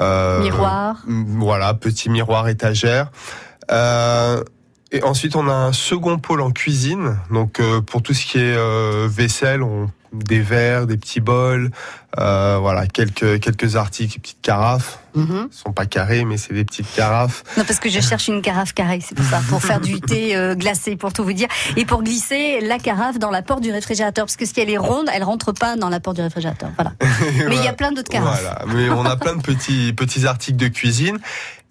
euh, 0.00 0.42
Miroir. 0.42 1.02
m- 1.08 1.24
Voilà, 1.40 1.74
petit 1.74 2.08
miroir 2.08 2.46
étagère. 2.48 3.10
Euh, 3.70 4.42
et 4.92 5.02
ensuite, 5.02 5.34
on 5.36 5.48
a 5.48 5.52
un 5.52 5.72
second 5.72 6.18
pôle 6.18 6.40
en 6.40 6.50
cuisine. 6.50 7.18
Donc 7.30 7.60
euh, 7.60 7.80
pour 7.80 8.02
tout 8.02 8.14
ce 8.14 8.26
qui 8.26 8.38
est 8.38 8.56
euh, 8.56 9.08
vaisselle, 9.10 9.62
on 9.62 9.88
des 10.14 10.40
verres, 10.40 10.86
des 10.86 10.96
petits 10.96 11.20
bols, 11.20 11.70
euh, 12.18 12.58
voilà, 12.60 12.86
quelques 12.86 13.40
quelques 13.40 13.76
articles, 13.76 14.20
petites 14.20 14.42
carafes. 14.42 14.98
Mhm. 15.14 15.48
Ils 15.50 15.56
sont 15.56 15.72
pas 15.72 15.86
carrés, 15.86 16.24
mais 16.24 16.36
c'est 16.36 16.54
des 16.54 16.64
petites 16.64 16.92
carafes. 16.94 17.44
Non, 17.56 17.64
parce 17.64 17.78
que 17.78 17.88
je 17.88 18.00
cherche 18.00 18.28
une 18.28 18.42
carafe 18.42 18.72
carrée, 18.72 19.00
c'est 19.00 19.14
pour 19.14 19.24
ça, 19.24 19.40
pour 19.48 19.62
faire 19.62 19.80
du 19.80 20.00
thé 20.00 20.34
euh, 20.34 20.54
glacé, 20.54 20.96
pour 20.96 21.12
tout 21.12 21.22
vous 21.22 21.32
dire, 21.32 21.48
et 21.76 21.84
pour 21.84 22.02
glisser 22.02 22.60
la 22.60 22.78
carafe 22.78 23.18
dans 23.18 23.30
la 23.30 23.42
porte 23.42 23.60
du 23.60 23.70
réfrigérateur, 23.70 24.26
parce 24.26 24.36
que 24.36 24.44
si 24.44 24.60
elle 24.60 24.70
est 24.70 24.78
ronde, 24.78 25.08
elle 25.12 25.22
rentre 25.22 25.52
pas 25.52 25.76
dans 25.76 25.88
la 25.88 26.00
porte 26.00 26.16
du 26.16 26.22
réfrigérateur. 26.22 26.70
Voilà. 26.76 26.92
Mais 27.48 27.56
il 27.56 27.64
y 27.64 27.68
a 27.68 27.72
plein 27.72 27.92
d'autres 27.92 28.10
carafes. 28.10 28.40
Voilà, 28.42 28.64
mais 28.66 28.88
on 28.90 29.04
a 29.04 29.16
plein 29.16 29.36
de 29.36 29.42
petits 29.42 29.92
petits 29.92 30.26
articles 30.26 30.56
de 30.56 30.68
cuisine 30.68 31.18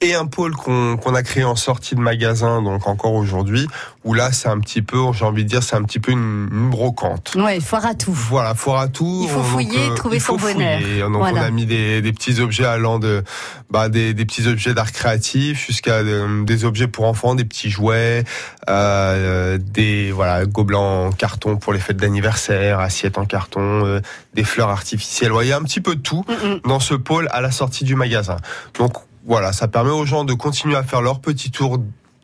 et 0.04 0.16
un 0.16 0.26
pôle 0.26 0.56
qu'on 0.56 1.16
a 1.16 1.24
créé 1.24 1.44
en 1.44 1.56
sortie 1.56 1.96
de 1.96 2.00
magasin, 2.00 2.62
donc 2.62 2.88
encore 2.88 3.14
aujourd'hui, 3.14 3.68
où 4.04 4.14
là 4.14 4.32
c'est 4.32 4.50
un 4.50 4.60
petit 4.60 4.82
peu, 4.82 5.00
j'ai 5.14 5.26
envie 5.26 5.44
de 5.44 5.50
dire, 5.50 5.64
c'est 5.64 5.76
un 5.76 5.84
petit 5.84 6.00
peu 6.00 6.12
une, 6.12 6.50
une 6.52 6.70
brocante. 6.70 7.36
Ouais, 7.36 7.60
foire 7.62 7.86
à 7.86 7.94
tout. 7.94 8.12
Voilà, 8.12 8.54
foire 8.54 8.82
à 8.82 8.88
tout. 8.90 9.22
Il 9.24 9.30
faut 9.30 9.38
Donc, 9.38 9.46
fouiller, 9.46 9.96
trouver 9.96 10.18
il 10.18 10.22
faut 10.40 10.48
son 10.48 10.54
bonheur. 10.54 10.80
fouiller. 10.80 11.00
Donc 11.02 11.18
Voilà. 11.18 11.42
on 11.42 11.44
a 11.44 11.50
mis 11.52 11.66
des, 11.66 12.02
des 12.02 12.14
petits 12.14 12.40
objets 12.40 12.66
allant 12.66 13.00
de 13.00 13.24
bah, 13.70 13.90
des, 13.90 14.14
des 14.14 14.26
petits 14.26 14.48
objets 14.48 14.74
d'art 14.74 14.92
créatif 14.92 15.66
jusqu'à 15.68 15.96
euh, 15.96 16.44
des 16.44 16.66
objets 16.66 16.88
pour 16.88 17.06
enfants, 17.06 17.36
des 17.36 17.46
petits 17.46 17.70
jouets, 17.70 18.24
euh, 18.70 19.58
des 19.60 20.12
voilà 20.12 20.46
gobelins 20.46 20.80
en 20.80 21.12
carton 21.12 21.58
pour 21.58 21.74
les 21.74 21.80
fêtes 21.80 21.98
d'anniversaire, 21.98 22.80
assiettes 22.80 23.18
en 23.18 23.26
carton, 23.26 23.86
euh, 23.86 24.00
des 24.34 24.44
fleurs 24.44 24.70
artificielles. 24.70 25.32
Ouais, 25.32 25.46
Il 25.46 25.50
y 25.50 25.54
a 25.54 25.58
un 25.58 25.64
petit 25.64 25.82
peu 25.82 25.96
de 25.96 26.02
tout 26.02 26.24
Mm, 26.28 26.48
mm. 26.48 26.60
dans 26.68 26.80
ce 26.80 26.94
pôle 26.94 27.28
à 27.32 27.42
la 27.42 27.52
sortie 27.52 27.84
du 27.84 27.96
magasin. 27.96 28.38
Donc 28.78 28.94
voilà, 29.26 29.54
ça 29.54 29.68
permet 29.68 29.92
aux 29.92 30.06
gens 30.06 30.24
de 30.26 30.34
continuer 30.34 30.76
à 30.76 30.84
faire 30.84 31.02
leur 31.02 31.20
petit 31.20 31.52
tour, 31.52 31.80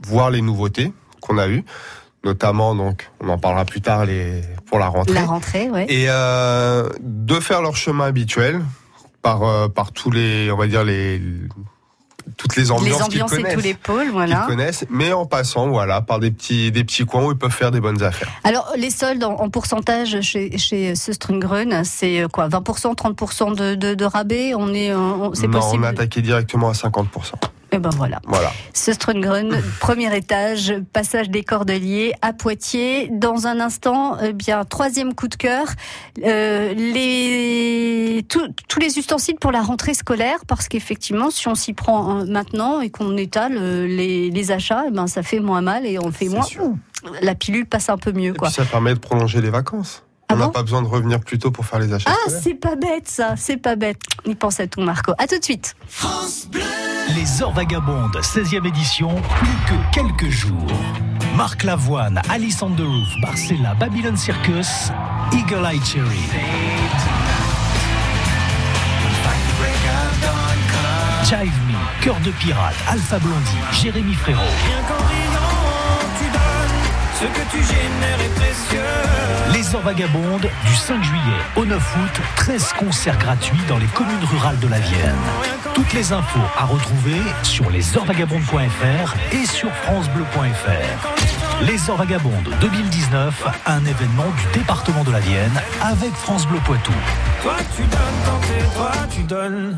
voir 0.06 0.30
les 0.32 0.42
nouveautés 0.42 0.92
qu'on 1.22 1.38
a 1.38 1.48
eues, 1.48 1.64
notamment 2.24 2.76
donc 2.76 3.10
on 3.22 3.30
en 3.30 3.38
parlera 3.38 3.66
plus 3.66 3.82
tard 3.82 4.06
les 4.06 4.42
pour 4.68 4.80
la 4.80 4.88
rentrée. 4.88 5.14
La 5.14 5.26
rentrée, 5.26 5.70
ouais. 5.70 5.86
et 5.90 6.06
euh, 6.10 6.90
de 7.00 7.40
faire 7.40 7.62
leur 7.62 7.76
chemin 7.76 8.06
habituel 8.06 8.62
par 9.22 9.44
euh, 9.44 9.68
par 9.68 9.92
tous 9.92 10.12
les 10.12 10.52
on 10.52 10.58
va 10.58 10.68
dire 10.68 10.84
les 10.84 11.22
toutes 12.38 12.56
les 12.56 12.72
ambiances 12.72 12.98
Les 13.00 13.04
ambiances 13.04 13.34
et 13.34 13.54
tous 13.54 13.60
les 13.62 13.74
pôles, 13.74 14.10
voilà. 14.12 14.46
connaissent. 14.48 14.86
Mais 14.90 15.12
en 15.12 15.26
passant 15.26 15.70
voilà 15.70 16.02
par 16.02 16.20
des 16.20 16.30
petits 16.30 16.72
des 16.72 16.84
petits 16.84 17.06
coins 17.06 17.26
où 17.26 17.32
ils 17.32 17.38
peuvent 17.38 17.52
faire 17.52 17.72
des 17.72 17.80
bonnes 17.82 18.04
affaires. 18.04 18.30
Alors, 18.44 18.72
les 18.78 18.92
soldes 18.92 19.24
en, 19.24 19.34
en 19.34 19.50
pourcentage 19.50 20.22
chez, 20.22 20.58
chez 20.58 20.96
Söstrungrun, 20.96 21.84
c'est 21.84 22.22
euh, 22.22 22.28
quoi 22.28 22.48
20%, 22.48 22.96
30% 22.96 23.56
de, 23.56 23.76
de, 23.76 23.96
de 23.96 24.06
rabais? 24.06 24.54
On 24.56 24.74
est, 24.74 24.94
c'est 25.34 25.48
possible 25.48 25.84
on 25.84 25.88
a 25.88 25.90
attaqué 25.90 26.22
directement 26.22 26.70
à 26.70 26.74
50% 26.74 27.06
Et 27.72 27.78
ben 27.78 27.92
voilà. 27.96 28.20
voilà 28.28 28.52
Söstrungrun, 28.74 29.50
premier 29.80 30.16
étage, 30.18 30.74
passage 30.92 31.30
des 31.30 31.44
Cordeliers 31.44 32.14
à 32.22 32.34
Poitiers. 32.34 33.10
Dans 33.12 33.46
un 33.48 33.60
instant, 33.60 34.18
eh 34.24 34.34
bien 34.34 34.66
troisième 34.66 35.14
coup 35.14 35.28
de 35.28 35.36
cœur, 35.36 35.68
euh, 36.26 36.74
les 36.74 38.24
tous- 38.28 38.48
tous 38.68 38.80
les 38.80 38.98
ustensiles 38.98 39.36
pour 39.40 39.52
la 39.52 39.62
rentrée 39.62 39.94
scolaire, 39.94 40.40
parce 40.48 40.68
qu'effectivement, 40.68 41.30
si 41.32 41.48
on 41.48 41.56
s'y 41.56 41.74
prend 41.74 42.20
euh, 42.22 42.26
maintenant 42.26 42.82
et 42.82 42.90
qu'on 42.90 43.16
étale 43.18 43.56
euh, 43.58 43.86
les, 43.88 44.30
les 44.32 44.52
achats, 44.52 44.84
eh 44.88 44.92
ben 44.92 45.08
ça 45.08 45.22
fait 45.24 45.40
moins 45.40 45.62
mal 45.62 45.86
et 45.86 46.00
on 46.00 46.12
fait 46.12 46.30
moins. 46.30 46.42
sûr. 46.44 46.72
La 47.22 47.36
pilule 47.36 47.66
passe 47.66 47.90
un 47.90 47.98
peu 47.98 48.12
mieux, 48.12 48.32
et 48.32 48.36
quoi. 48.36 48.48
puis 48.50 48.56
ça 48.56 48.66
permet 48.66 48.94
de 48.94 49.00
prolonger 49.00 49.40
les 49.42 49.50
vacances 49.50 50.04
Ah 50.28 50.34
on 50.34 50.38
n'a 50.38 50.46
bon 50.48 50.52
pas 50.52 50.64
besoin 50.64 50.82
de 50.82 50.88
revenir 50.88 51.20
plus 51.22 51.40
tôt 51.40 51.50
pour 51.52 51.66
faire 51.66 51.80
les 51.80 51.94
achats 51.94 52.12
Ah, 52.12 52.30
c'est 52.30 52.56
pas 52.56 52.76
bête 52.76 53.08
ça, 53.08 53.36
c'est 53.38 53.58
pas 53.58 53.76
bête. 53.76 54.00
Il 54.26 54.36
pense 54.36 54.60
à 54.60 54.68
tout, 54.68 54.82
Marco. 54.82 55.14
À 55.18 55.28
tout 55.28 55.38
de 55.40 55.44
suite. 55.44 55.76
France 55.88 56.48
Bleu. 56.52 56.62
Les 57.16 57.42
Heures 57.42 57.52
Vagabondes, 57.52 58.18
16e 58.22 58.68
édition, 58.68 59.16
plus 59.40 59.58
que 59.68 59.94
quelques 59.94 60.30
jours. 60.30 60.72
Marc 61.36 61.64
Lavoine, 61.64 62.22
Alice 62.30 62.62
on 62.62 62.70
the 62.72 62.84
Barcella, 63.22 63.74
Babylon 63.76 64.16
Circus, 64.16 64.92
Eagle 65.32 65.66
Eye 65.66 65.80
Cherry. 65.84 66.20
Jive 71.24 71.60
Me, 71.68 72.04
Cœur 72.04 72.20
de 72.22 72.32
Pirate, 72.32 72.76
Alpha 72.88 73.20
Blondie, 73.20 73.82
Jérémy 73.82 74.14
Frérot. 74.14 74.40
Rien 74.40 74.82
qu'en 74.88 75.04
tu 76.18 76.26
donnes. 76.26 76.80
Ce 77.20 77.26
que 77.26 77.52
tu 77.52 77.64
génères 77.64 78.22
est 78.22 78.36
précieux. 78.36 79.19
Les 79.60 79.76
Heures 79.76 79.82
Vagabondes, 79.82 80.48
du 80.66 80.74
5 80.74 81.04
juillet 81.04 81.42
au 81.58 81.66
9 81.66 81.96
août, 81.98 82.22
13 82.38 82.74
concerts 82.80 83.18
gratuits 83.18 83.60
dans 83.68 83.78
les 83.78 83.88
communes 83.88 84.24
rurales 84.32 84.58
de 84.60 84.70
la 84.70 84.80
Vienne. 84.80 85.18
Toutes 85.74 85.92
les 85.92 86.14
infos 86.14 86.40
à 86.58 86.64
retrouver 86.64 87.20
sur 87.44 87.70
lesheurtvagabondes.fr 87.70 89.16
et 89.34 89.46
sur 89.46 89.70
francebleu.fr. 89.84 91.64
Les 91.66 91.90
Heures 91.90 91.98
Vagabondes 91.98 92.56
2019, 92.62 93.48
un 93.66 93.84
événement 93.84 94.32
du 94.38 94.60
département 94.60 95.04
de 95.04 95.12
la 95.12 95.20
Vienne 95.20 95.62
avec 95.82 96.14
France 96.14 96.48
Bleu 96.48 96.60
Poitou. 96.64 96.94
Toi 97.44 97.56
tu 97.76 97.82
donnes 97.82 98.72
toi 98.76 98.92
tu 99.14 99.24
donnes. 99.24 99.78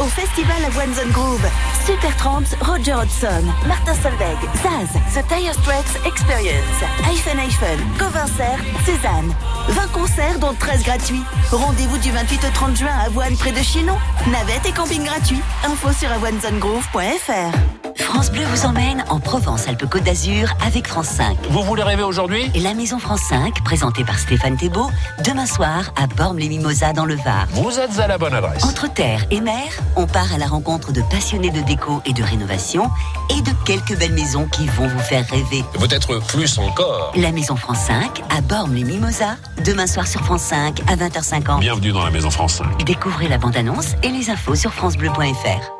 Au 0.00 0.04
festival 0.04 0.64
Avoine 0.66 0.94
Zone 0.94 1.10
Groove. 1.10 1.46
Super 1.84 2.16
Tramps, 2.16 2.56
Roger 2.62 2.94
Hodgson, 2.94 3.44
Martin 3.66 3.94
Solveig, 3.94 4.38
Zaz, 4.62 4.88
The 5.12 5.26
Tire 5.28 5.52
Straits 5.52 5.94
Experience, 6.06 6.80
Hyphen 7.04 7.38
Hyphen, 7.38 7.78
Covincer, 7.98 8.56
Cézanne. 8.86 9.34
20 9.68 9.92
concerts 9.92 10.38
dont 10.38 10.54
13 10.54 10.84
gratuits. 10.84 11.22
Rendez-vous 11.50 11.98
du 11.98 12.10
28 12.10 12.44
au 12.44 12.50
30 12.54 12.76
juin 12.76 12.98
à 12.98 13.06
Avoine 13.06 13.36
près 13.36 13.52
de 13.52 13.62
Chinon. 13.62 13.96
Navette 14.30 14.64
et 14.66 14.72
camping 14.72 15.04
gratuit. 15.04 15.40
Info 15.64 15.92
sur 15.92 16.10
avoinezonegroove.fr. 16.10 17.79
France 18.10 18.32
Bleu 18.32 18.42
vous 18.44 18.66
emmène 18.66 19.04
en 19.08 19.20
Provence-Alpes-Côte 19.20 20.02
d'Azur 20.02 20.52
avec 20.66 20.88
France 20.88 21.06
5. 21.06 21.38
Vous 21.48 21.62
voulez 21.62 21.84
rêver 21.84 22.02
aujourd'hui? 22.02 22.50
Et 22.56 22.58
la 22.60 22.74
Maison 22.74 22.98
France 22.98 23.20
5, 23.28 23.62
présentée 23.62 24.02
par 24.02 24.18
Stéphane 24.18 24.56
Thébault, 24.56 24.90
demain 25.24 25.46
soir 25.46 25.92
à 25.94 26.08
Bormes-les-Mimosas 26.08 26.92
dans 26.92 27.04
le 27.04 27.14
Var. 27.14 27.46
Vous 27.50 27.78
êtes 27.78 28.00
à 28.00 28.08
la 28.08 28.18
bonne 28.18 28.34
adresse. 28.34 28.64
Entre 28.64 28.92
terre 28.92 29.24
et 29.30 29.40
mer, 29.40 29.62
on 29.94 30.08
part 30.08 30.34
à 30.34 30.38
la 30.38 30.48
rencontre 30.48 30.92
de 30.92 31.02
passionnés 31.02 31.50
de 31.50 31.60
déco 31.60 32.02
et 32.04 32.12
de 32.12 32.24
rénovation 32.24 32.90
et 33.30 33.40
de 33.42 33.52
quelques 33.64 33.96
belles 33.96 34.12
maisons 34.12 34.48
qui 34.48 34.66
vont 34.66 34.88
vous 34.88 34.98
faire 34.98 35.24
rêver. 35.30 35.64
Peut-être 35.78 36.18
plus 36.26 36.58
encore. 36.58 37.12
La 37.14 37.30
Maison 37.30 37.54
France 37.54 37.78
5 37.86 38.24
à 38.36 38.40
Bormes-les-Mimosas, 38.40 39.36
demain 39.64 39.86
soir 39.86 40.08
sur 40.08 40.22
France 40.22 40.42
5 40.42 40.80
à 40.88 40.96
20h50. 40.96 41.60
Bienvenue 41.60 41.92
dans 41.92 42.04
la 42.04 42.10
Maison 42.10 42.30
France 42.30 42.54
5. 42.54 42.84
Découvrez 42.84 43.28
la 43.28 43.38
bande-annonce 43.38 43.94
et 44.02 44.08
les 44.08 44.30
infos 44.30 44.56
sur 44.56 44.74
francebleu.fr. 44.74 45.79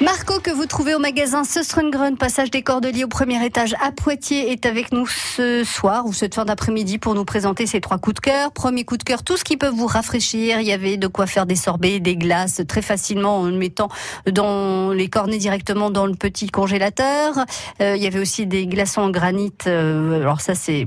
Marco, 0.00 0.38
que 0.38 0.50
vous 0.52 0.66
trouvez 0.66 0.94
au 0.94 1.00
magasin 1.00 1.42
Söstrengren, 1.42 2.16
passage 2.16 2.52
des 2.52 2.62
Cordeliers 2.62 3.02
au 3.02 3.08
premier 3.08 3.44
étage 3.44 3.74
à 3.84 3.90
Poitiers, 3.90 4.52
est 4.52 4.64
avec 4.64 4.92
nous 4.92 5.08
ce 5.08 5.64
soir 5.64 6.06
ou 6.06 6.12
cette 6.12 6.36
fin 6.36 6.44
d'après-midi 6.44 6.98
pour 6.98 7.16
nous 7.16 7.24
présenter 7.24 7.66
ses 7.66 7.80
trois 7.80 7.98
coups 7.98 8.14
de 8.14 8.20
cœur. 8.20 8.52
Premier 8.52 8.84
coup 8.84 8.96
de 8.96 9.02
cœur, 9.02 9.24
tout 9.24 9.36
ce 9.36 9.42
qui 9.42 9.56
peut 9.56 9.68
vous 9.68 9.88
rafraîchir. 9.88 10.60
Il 10.60 10.66
y 10.68 10.72
avait 10.72 10.98
de 10.98 11.08
quoi 11.08 11.26
faire 11.26 11.46
des 11.46 11.56
sorbets, 11.56 11.98
des 11.98 12.16
glaces 12.16 12.60
très 12.68 12.80
facilement 12.82 13.38
en 13.38 13.50
mettant 13.50 13.88
dans 14.30 14.92
les 14.92 15.08
cornets 15.08 15.38
directement 15.38 15.90
dans 15.90 16.06
le 16.06 16.14
petit 16.14 16.46
congélateur. 16.46 17.34
Euh, 17.80 17.96
il 17.96 18.02
y 18.02 18.06
avait 18.06 18.20
aussi 18.20 18.46
des 18.46 18.68
glaçons 18.68 19.00
en 19.00 19.10
granit. 19.10 19.52
euh, 19.66 20.20
alors 20.20 20.40
ça, 20.40 20.54
c'est 20.54 20.86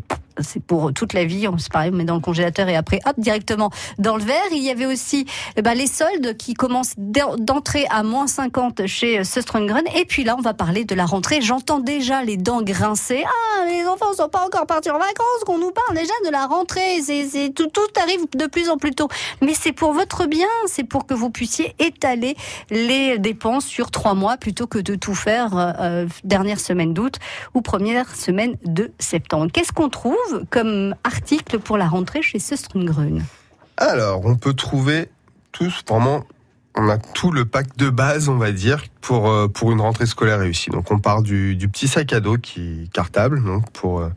pour 0.65 0.93
toute 0.93 1.13
la 1.13 1.25
vie, 1.25 1.45
c'est 1.57 1.71
pareil, 1.71 1.91
on 1.93 1.97
met 1.97 2.05
dans 2.05 2.15
le 2.15 2.21
congélateur 2.21 2.67
et 2.69 2.75
après, 2.75 2.99
hop, 3.05 3.13
directement 3.17 3.69
dans 3.99 4.15
le 4.15 4.23
verre. 4.23 4.41
Il 4.51 4.63
y 4.63 4.69
avait 4.71 4.85
aussi 4.85 5.25
eh 5.57 5.61
ben, 5.61 5.73
les 5.75 5.85
soldes 5.85 6.35
qui 6.37 6.53
commencent 6.53 6.93
d'en- 6.97 7.35
d'entrer 7.35 7.85
à 7.91 8.01
moins 8.01 8.25
50 8.27 8.87
chez 8.87 9.00
Söstrengren. 9.23 9.83
Et 9.95 10.05
puis 10.05 10.23
là, 10.23 10.35
on 10.37 10.41
va 10.41 10.53
parler 10.53 10.85
de 10.85 10.95
la 10.95 11.05
rentrée. 11.05 11.41
J'entends 11.41 11.79
déjà 11.79 12.23
les 12.23 12.37
dents 12.37 12.61
grincer. 12.61 13.23
Ah, 13.25 13.65
les 13.65 13.85
enfants 13.87 14.13
sont 14.13 14.29
pas 14.29 14.45
encore 14.45 14.67
partis 14.67 14.91
en 14.91 14.99
vacances, 14.99 15.43
qu'on 15.45 15.57
nous 15.57 15.71
parle 15.71 15.97
déjà 15.97 16.13
de 16.25 16.31
la 16.31 16.45
rentrée. 16.45 17.01
C'est, 17.01 17.53
tout 17.53 17.71
arrive 18.01 18.21
de 18.35 18.45
plus 18.45 18.69
en 18.69 18.77
plus 18.77 18.91
tôt. 18.91 19.07
Mais 19.41 19.53
c'est 19.53 19.71
pour 19.71 19.93
votre 19.93 20.25
bien, 20.27 20.47
c'est 20.67 20.83
pour 20.83 21.05
que 21.05 21.13
vous 21.13 21.29
puissiez 21.29 21.75
étaler 21.79 22.35
les 22.69 23.17
dépenses 23.17 23.65
sur 23.65 23.91
trois 23.91 24.13
mois 24.13 24.37
plutôt 24.37 24.67
que 24.67 24.79
de 24.79 24.95
tout 24.95 25.15
faire 25.15 25.57
euh, 25.57 25.71
euh, 25.79 26.07
dernière 26.23 26.59
semaine 26.59 26.93
d'août 26.93 27.17
ou 27.53 27.61
première 27.61 28.15
semaine 28.15 28.57
de 28.63 28.91
septembre. 28.99 29.47
Qu'est-ce 29.51 29.71
qu'on 29.71 29.89
trouve 29.89 30.45
comme 30.49 30.95
article 31.03 31.59
pour 31.59 31.77
la 31.77 31.87
rentrée 31.87 32.21
chez 32.21 32.39
Söstrengren 32.39 33.23
Alors, 33.77 34.21
on 34.25 34.35
peut 34.35 34.53
trouver 34.53 35.09
tous 35.51 35.83
vraiment. 35.87 36.23
On 36.75 36.89
a 36.89 36.97
tout 36.97 37.31
le 37.31 37.45
pack 37.45 37.75
de 37.77 37.89
base, 37.89 38.29
on 38.29 38.37
va 38.37 38.51
dire, 38.51 38.83
pour 39.01 39.29
euh, 39.29 39.47
pour 39.47 39.71
une 39.71 39.81
rentrée 39.81 40.05
scolaire 40.05 40.39
réussie. 40.39 40.69
Donc, 40.69 40.91
on 40.91 40.99
part 40.99 41.21
du, 41.21 41.57
petit 41.71 41.87
sac 41.87 42.13
à 42.13 42.19
dos 42.19 42.37
qui 42.37 42.89
cartable, 42.93 43.43
donc 43.43 43.69
pour 43.71 43.99
euh, 43.99 44.09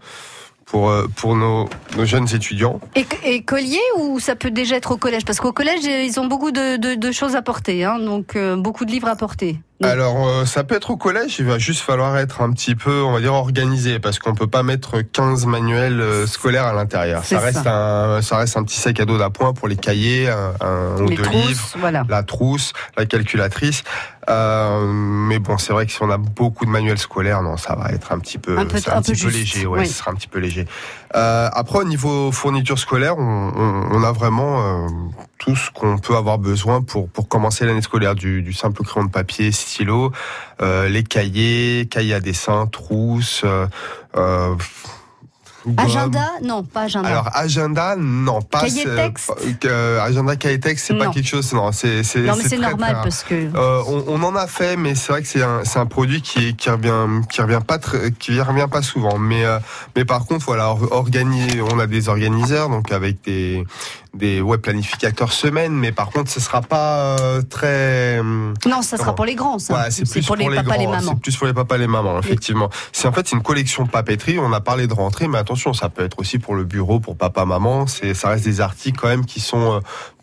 pour 0.64 0.88
euh, 0.88 1.08
pour 1.16 1.34
nos, 1.34 1.68
jeunes 2.04 2.28
étudiants. 2.32 2.80
Et, 3.24 3.42
collier 3.42 3.80
ou 3.98 4.20
ça 4.20 4.36
peut 4.36 4.52
déjà 4.52 4.76
être 4.76 4.92
au 4.92 4.96
collège? 4.96 5.24
Parce 5.24 5.40
qu'au 5.40 5.52
collège, 5.52 5.84
ils 5.84 6.20
ont 6.20 6.26
beaucoup 6.26 6.52
de, 6.52 7.12
choses 7.12 7.34
à 7.34 7.42
porter, 7.42 7.84
hein, 7.84 7.98
donc 7.98 8.38
beaucoup 8.56 8.84
de 8.84 8.90
livres 8.90 9.08
à 9.08 9.16
porter. 9.16 9.58
Alors, 9.82 10.26
euh, 10.28 10.44
ça 10.46 10.62
peut 10.64 10.76
être 10.76 10.90
au 10.90 10.96
collège, 10.96 11.36
il 11.40 11.44
va 11.46 11.58
juste 11.58 11.80
falloir 11.80 12.16
être 12.16 12.40
un 12.40 12.52
petit 12.52 12.74
peu, 12.76 13.02
on 13.02 13.12
va 13.12 13.20
dire, 13.20 13.34
organisé, 13.34 13.98
parce 13.98 14.18
qu'on 14.18 14.34
peut 14.34 14.46
pas 14.46 14.62
mettre 14.62 15.00
15 15.02 15.46
manuels 15.46 16.00
euh, 16.00 16.26
scolaires 16.26 16.64
à 16.66 16.72
l'intérieur. 16.72 17.24
Ça 17.24 17.40
reste 17.40 17.66
un, 17.66 18.20
ça 18.22 18.38
reste 18.38 18.56
un 18.56 18.62
petit 18.62 18.78
sac 18.78 19.00
à 19.00 19.04
dos 19.04 19.18
d'appoint 19.18 19.52
pour 19.52 19.66
les 19.68 19.76
cahiers, 19.76 20.28
un, 20.28 20.54
un 20.60 21.00
ou 21.02 21.08
deux 21.10 21.22
trousses, 21.22 21.46
livres, 21.48 21.68
voilà. 21.80 22.04
la 22.08 22.22
trousse, 22.22 22.72
la 22.96 23.04
calculatrice. 23.04 23.82
Euh, 24.30 24.86
mais 24.90 25.38
bon, 25.38 25.58
c'est 25.58 25.72
vrai 25.74 25.84
que 25.84 25.92
si 25.92 25.98
on 26.02 26.10
a 26.10 26.16
beaucoup 26.16 26.64
de 26.64 26.70
manuels 26.70 26.98
scolaires, 26.98 27.42
non, 27.42 27.56
ça 27.58 27.74
va 27.74 27.90
être 27.90 28.10
un 28.12 28.18
petit 28.20 28.38
peu, 28.38 28.56
Un 28.58 28.64
peu- 28.66 28.78
un 28.90 29.02
petit 29.02 29.22
peu 29.22 29.28
léger, 29.30 29.66
ouais, 29.66 29.80
oui. 29.80 29.86
ce 29.86 29.94
sera 29.94 30.12
un 30.12 30.14
petit 30.14 30.28
peu 30.28 30.38
léger. 30.38 30.66
Euh, 31.14 31.48
après, 31.52 31.80
au 31.80 31.84
niveau 31.84 32.32
fourniture 32.32 32.78
scolaire, 32.78 33.18
on, 33.18 33.52
on- 33.54 33.88
on 33.90 34.02
a 34.02 34.12
vraiment 34.12 34.84
euh, 34.84 34.88
tout 35.38 35.54
ce 35.54 35.70
qu'on 35.70 35.98
peut 35.98 36.16
avoir 36.16 36.38
besoin 36.38 36.80
pour 36.80 37.08
pour 37.10 37.28
commencer 37.28 37.66
l'année 37.66 37.82
scolaire, 37.82 38.14
du, 38.14 38.40
du 38.42 38.52
simple 38.54 38.82
crayon 38.82 39.04
de 39.06 39.10
papier, 39.10 39.52
stylo, 39.64 40.12
euh, 40.62 40.88
les 40.88 41.02
cahiers, 41.02 41.88
cahiers 41.90 42.14
à 42.14 42.20
dessin, 42.20 42.66
trousses. 42.66 43.42
Euh, 43.44 43.66
euh, 44.16 44.54
gomme. 45.66 45.78
Agenda 45.78 46.28
Non, 46.42 46.62
pas 46.62 46.82
agenda. 46.82 47.08
Alors 47.08 47.30
agenda, 47.32 47.96
non, 47.96 48.42
pas 48.42 48.60
Cahier 48.60 48.84
texte 48.84 49.32
euh, 49.64 49.98
agenda 49.98 50.36
cahier 50.36 50.60
texte, 50.60 50.84
c'est 50.88 50.94
pas 50.98 51.06
quelque 51.08 51.26
chose. 51.26 51.54
Non, 51.54 51.72
c'est 51.72 52.02
c'est 52.02 52.20
non, 52.20 52.36
mais 52.36 52.46
c'est 52.46 52.58
normal 52.58 52.92
très 52.92 53.02
parce 53.02 53.24
que. 53.24 53.34
Euh, 53.34 53.82
on, 53.86 54.04
on 54.08 54.22
en 54.24 54.36
a 54.36 54.46
fait, 54.46 54.76
mais 54.76 54.94
c'est 54.94 55.10
vrai 55.12 55.22
que 55.22 55.28
c'est 55.28 55.42
un, 55.42 55.64
c'est 55.64 55.78
un 55.78 55.86
produit 55.86 56.20
qui, 56.20 56.54
qui 56.54 56.68
revient, 56.68 57.06
qui 57.30 57.40
revient 57.40 57.62
pas 57.66 57.78
très, 57.78 58.10
qui 58.12 58.38
revient 58.42 58.68
pas 58.70 58.82
souvent. 58.82 59.16
Mais, 59.18 59.46
euh, 59.46 59.58
mais 59.96 60.04
par 60.04 60.26
contre, 60.26 60.44
voilà, 60.44 60.68
or- 60.68 60.82
organi- 61.06 61.62
on 61.72 61.78
a 61.78 61.86
des 61.86 62.10
organiseurs, 62.10 62.68
donc 62.68 62.92
avec 62.92 63.22
des, 63.24 63.64
des 64.14 64.40
ouais, 64.40 64.58
planificateurs 64.58 65.32
semaine, 65.32 65.72
mais 65.72 65.92
par 65.92 66.10
contre, 66.10 66.30
ce 66.30 66.40
sera 66.40 66.62
pas 66.62 67.16
euh, 67.20 67.42
très. 67.42 68.18
hum, 68.18 68.54
Non, 68.66 68.82
ça 68.82 68.96
sera 68.96 69.14
pour 69.14 69.24
les 69.24 69.34
grands, 69.34 69.58
ça. 69.58 69.74
voilà, 69.74 69.90
c'est 69.90 70.08
plus 70.08 70.24
pour 70.24 70.36
les 70.36 70.46
papas, 70.46 70.76
les 70.76 70.84
grands, 70.84 70.94
mamans. 70.94 71.12
C'est 71.14 71.20
plus 71.20 71.36
pour 71.36 71.46
les 71.46 71.54
papas, 71.54 71.76
les 71.76 71.86
mamans, 71.86 72.18
effectivement. 72.18 72.70
C'est 72.92 73.08
en 73.08 73.12
fait 73.12 73.26
c'est 73.28 73.36
une 73.36 73.42
collection 73.42 73.86
papeterie. 73.86 74.38
On 74.38 74.52
a 74.52 74.60
parlé 74.60 74.86
de 74.86 74.94
rentrée, 74.94 75.28
mais 75.28 75.38
attention, 75.38 75.72
ça 75.72 75.88
peut 75.88 76.04
être 76.04 76.18
aussi 76.18 76.38
pour 76.38 76.54
le 76.54 76.64
bureau, 76.64 77.00
pour 77.00 77.16
papa, 77.16 77.44
maman. 77.44 77.86
C'est, 77.86 78.14
ça 78.14 78.28
reste 78.28 78.44
des 78.44 78.60
articles 78.60 78.98
quand 79.00 79.08
même 79.08 79.26
qui 79.26 79.40
sont 79.40 79.74
euh, 79.74 79.80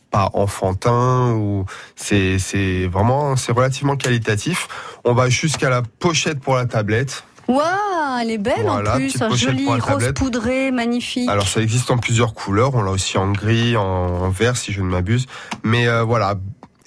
pas 0.09 0.29
enfantins 0.33 1.31
ou 1.31 1.65
c'est, 1.95 2.37
c'est 2.37 2.87
vraiment, 2.87 3.35
c'est 3.35 3.51
relativement 3.51 3.95
qualitatif. 3.95 4.67
On 5.05 5.13
va 5.13 5.29
jusqu'à 5.29 5.69
la 5.69 5.81
pochette 5.81 6.39
pour 6.39 6.55
la 6.55 6.65
tablette. 6.65 7.23
Waouh, 7.51 8.19
elle 8.21 8.31
est 8.31 8.37
belle 8.37 8.63
Voilà, 8.63 8.93
en 8.93 8.97
plus, 8.97 9.21
un 9.21 9.35
joli 9.35 9.67
rose 9.67 9.83
tablette. 9.83 10.15
poudré, 10.15 10.71
magnifique. 10.71 11.29
Alors 11.29 11.47
ça 11.47 11.61
existe 11.61 11.91
en 11.91 11.97
plusieurs 11.97 12.33
couleurs. 12.33 12.75
On 12.75 12.81
l'a 12.83 12.91
aussi 12.91 13.17
en 13.17 13.31
gris, 13.31 13.75
en, 13.77 13.83
en 13.83 14.29
vert, 14.29 14.57
si 14.57 14.71
je 14.71 14.81
ne 14.81 14.87
m'abuse. 14.87 15.25
Mais 15.63 15.87
euh, 15.87 16.03
voilà. 16.03 16.35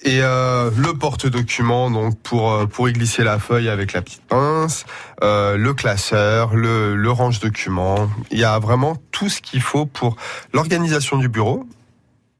Et 0.07 0.20
euh, 0.20 0.70
le 0.77 0.92
porte-document, 0.92 1.90
donc 1.90 2.18
pour 2.20 2.53
euh, 2.53 2.66
pour 2.66 2.90
y 2.90 2.92
glisser 2.92 3.24
la 3.24 3.38
feuille 3.38 3.70
avec 3.70 3.94
la 3.94 4.03
petite 4.03 4.20
pince, 4.22 4.85
euh, 5.22 5.57
le 5.57 5.72
classeur, 5.72 6.55
le, 6.55 6.94
le 6.94 7.11
range-document. 7.11 8.11
Il 8.31 8.38
y 8.38 8.44
a 8.44 8.59
vraiment 8.59 8.96
tout 9.12 9.31
ce 9.31 9.40
qu'il 9.40 9.62
faut 9.62 9.87
pour 9.87 10.16
l'organisation 10.53 11.16
du 11.16 11.31
bureau 11.31 11.66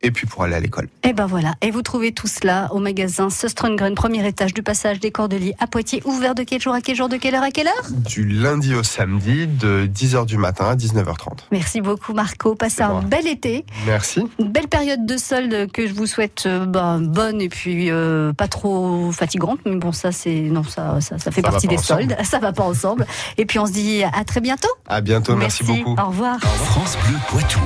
et 0.05 0.11
puis 0.11 0.27
pour 0.27 0.45
aller 0.45 0.55
à 0.55 0.61
l'école. 0.61 0.89
Et 1.03 1.13
ben 1.13 1.27
voilà. 1.27 1.55
Et 1.63 1.71
vous 1.71 1.83
trouvez 1.83 2.13
tout 2.13 2.27
cela 2.27 2.69
au 2.73 2.79
magasin 2.79 3.31
Söstrengren, 3.31 3.95
premier 3.95 4.27
étage 4.27 4.53
du 4.55 4.63
passage 4.63 5.01
des 5.01 5.11
Cordeliers 5.11 5.55
à 5.59 5.67
Poitiers, 5.67 6.03
ouvert 6.05 6.35
de 6.35 6.43
quel 6.43 6.61
jour 6.61 6.75
à 6.75 6.81
quel 6.83 6.95
jour, 6.95 7.09
de 7.09 7.17
quelle 7.17 7.35
heure 7.35 7.43
à 7.43 7.51
quelle 7.51 7.67
heure? 7.69 7.87
Du 7.91 8.27
lundi 8.29 8.75
au 8.75 8.83
samedi, 8.83 9.47
de 9.47 9.87
10h 9.93 10.27
du 10.27 10.37
matin 10.37 10.67
à 10.67 10.77
19h30. 10.77 11.39
Merci 11.51 11.81
beaucoup 11.81 12.13
Marco. 12.13 12.55
Passez 12.55 12.83
un 12.83 13.01
bel 13.03 13.27
été. 13.27 13.65
Merci. 13.87 14.23
Une 14.39 14.51
belle 14.53 14.69
période 14.69 15.07
de 15.07 15.17
solde 15.17 15.71
que 15.73 15.87
je 15.87 15.95
vous 15.95 16.07
souhaite 16.07 16.45
euh, 16.47 16.67
ben, 16.67 17.01
bonne 17.01 17.41
et 17.41 17.49
puis 17.49 17.91
euh, 17.91 18.33
pas 18.35 18.49
trop 18.49 19.11
fatigante. 19.11 19.61
Mais 19.65 19.77
bon, 19.77 19.93
ça 19.93 20.13
c'est 20.13 20.41
non 20.43 20.63
ça 20.65 21.01
ça, 21.01 21.19
ça 21.19 21.31
fait 21.31 21.41
Ça 21.43 21.51
partie 21.51 21.67
des 21.67 21.79
ensemble. 21.79 22.03
soldes. 22.03 22.17
Ça 22.35 22.39
va 22.41 22.53
pas 22.53 22.65
ensemble. 22.65 23.07
Et 23.39 23.47
puis 23.47 23.59
on 23.59 23.67
se 23.67 23.73
dit 23.73 24.03
à 24.03 24.25
très 24.25 24.41
bientôt. 24.41 24.69
À 24.87 25.01
bientôt, 25.01 25.37
merci 25.37 25.63
beaucoup. 25.65 25.95
Au 26.01 26.07
revoir. 26.09 26.39
France 26.41 26.99
Bleu 27.07 27.17
Poitou. 27.29 27.61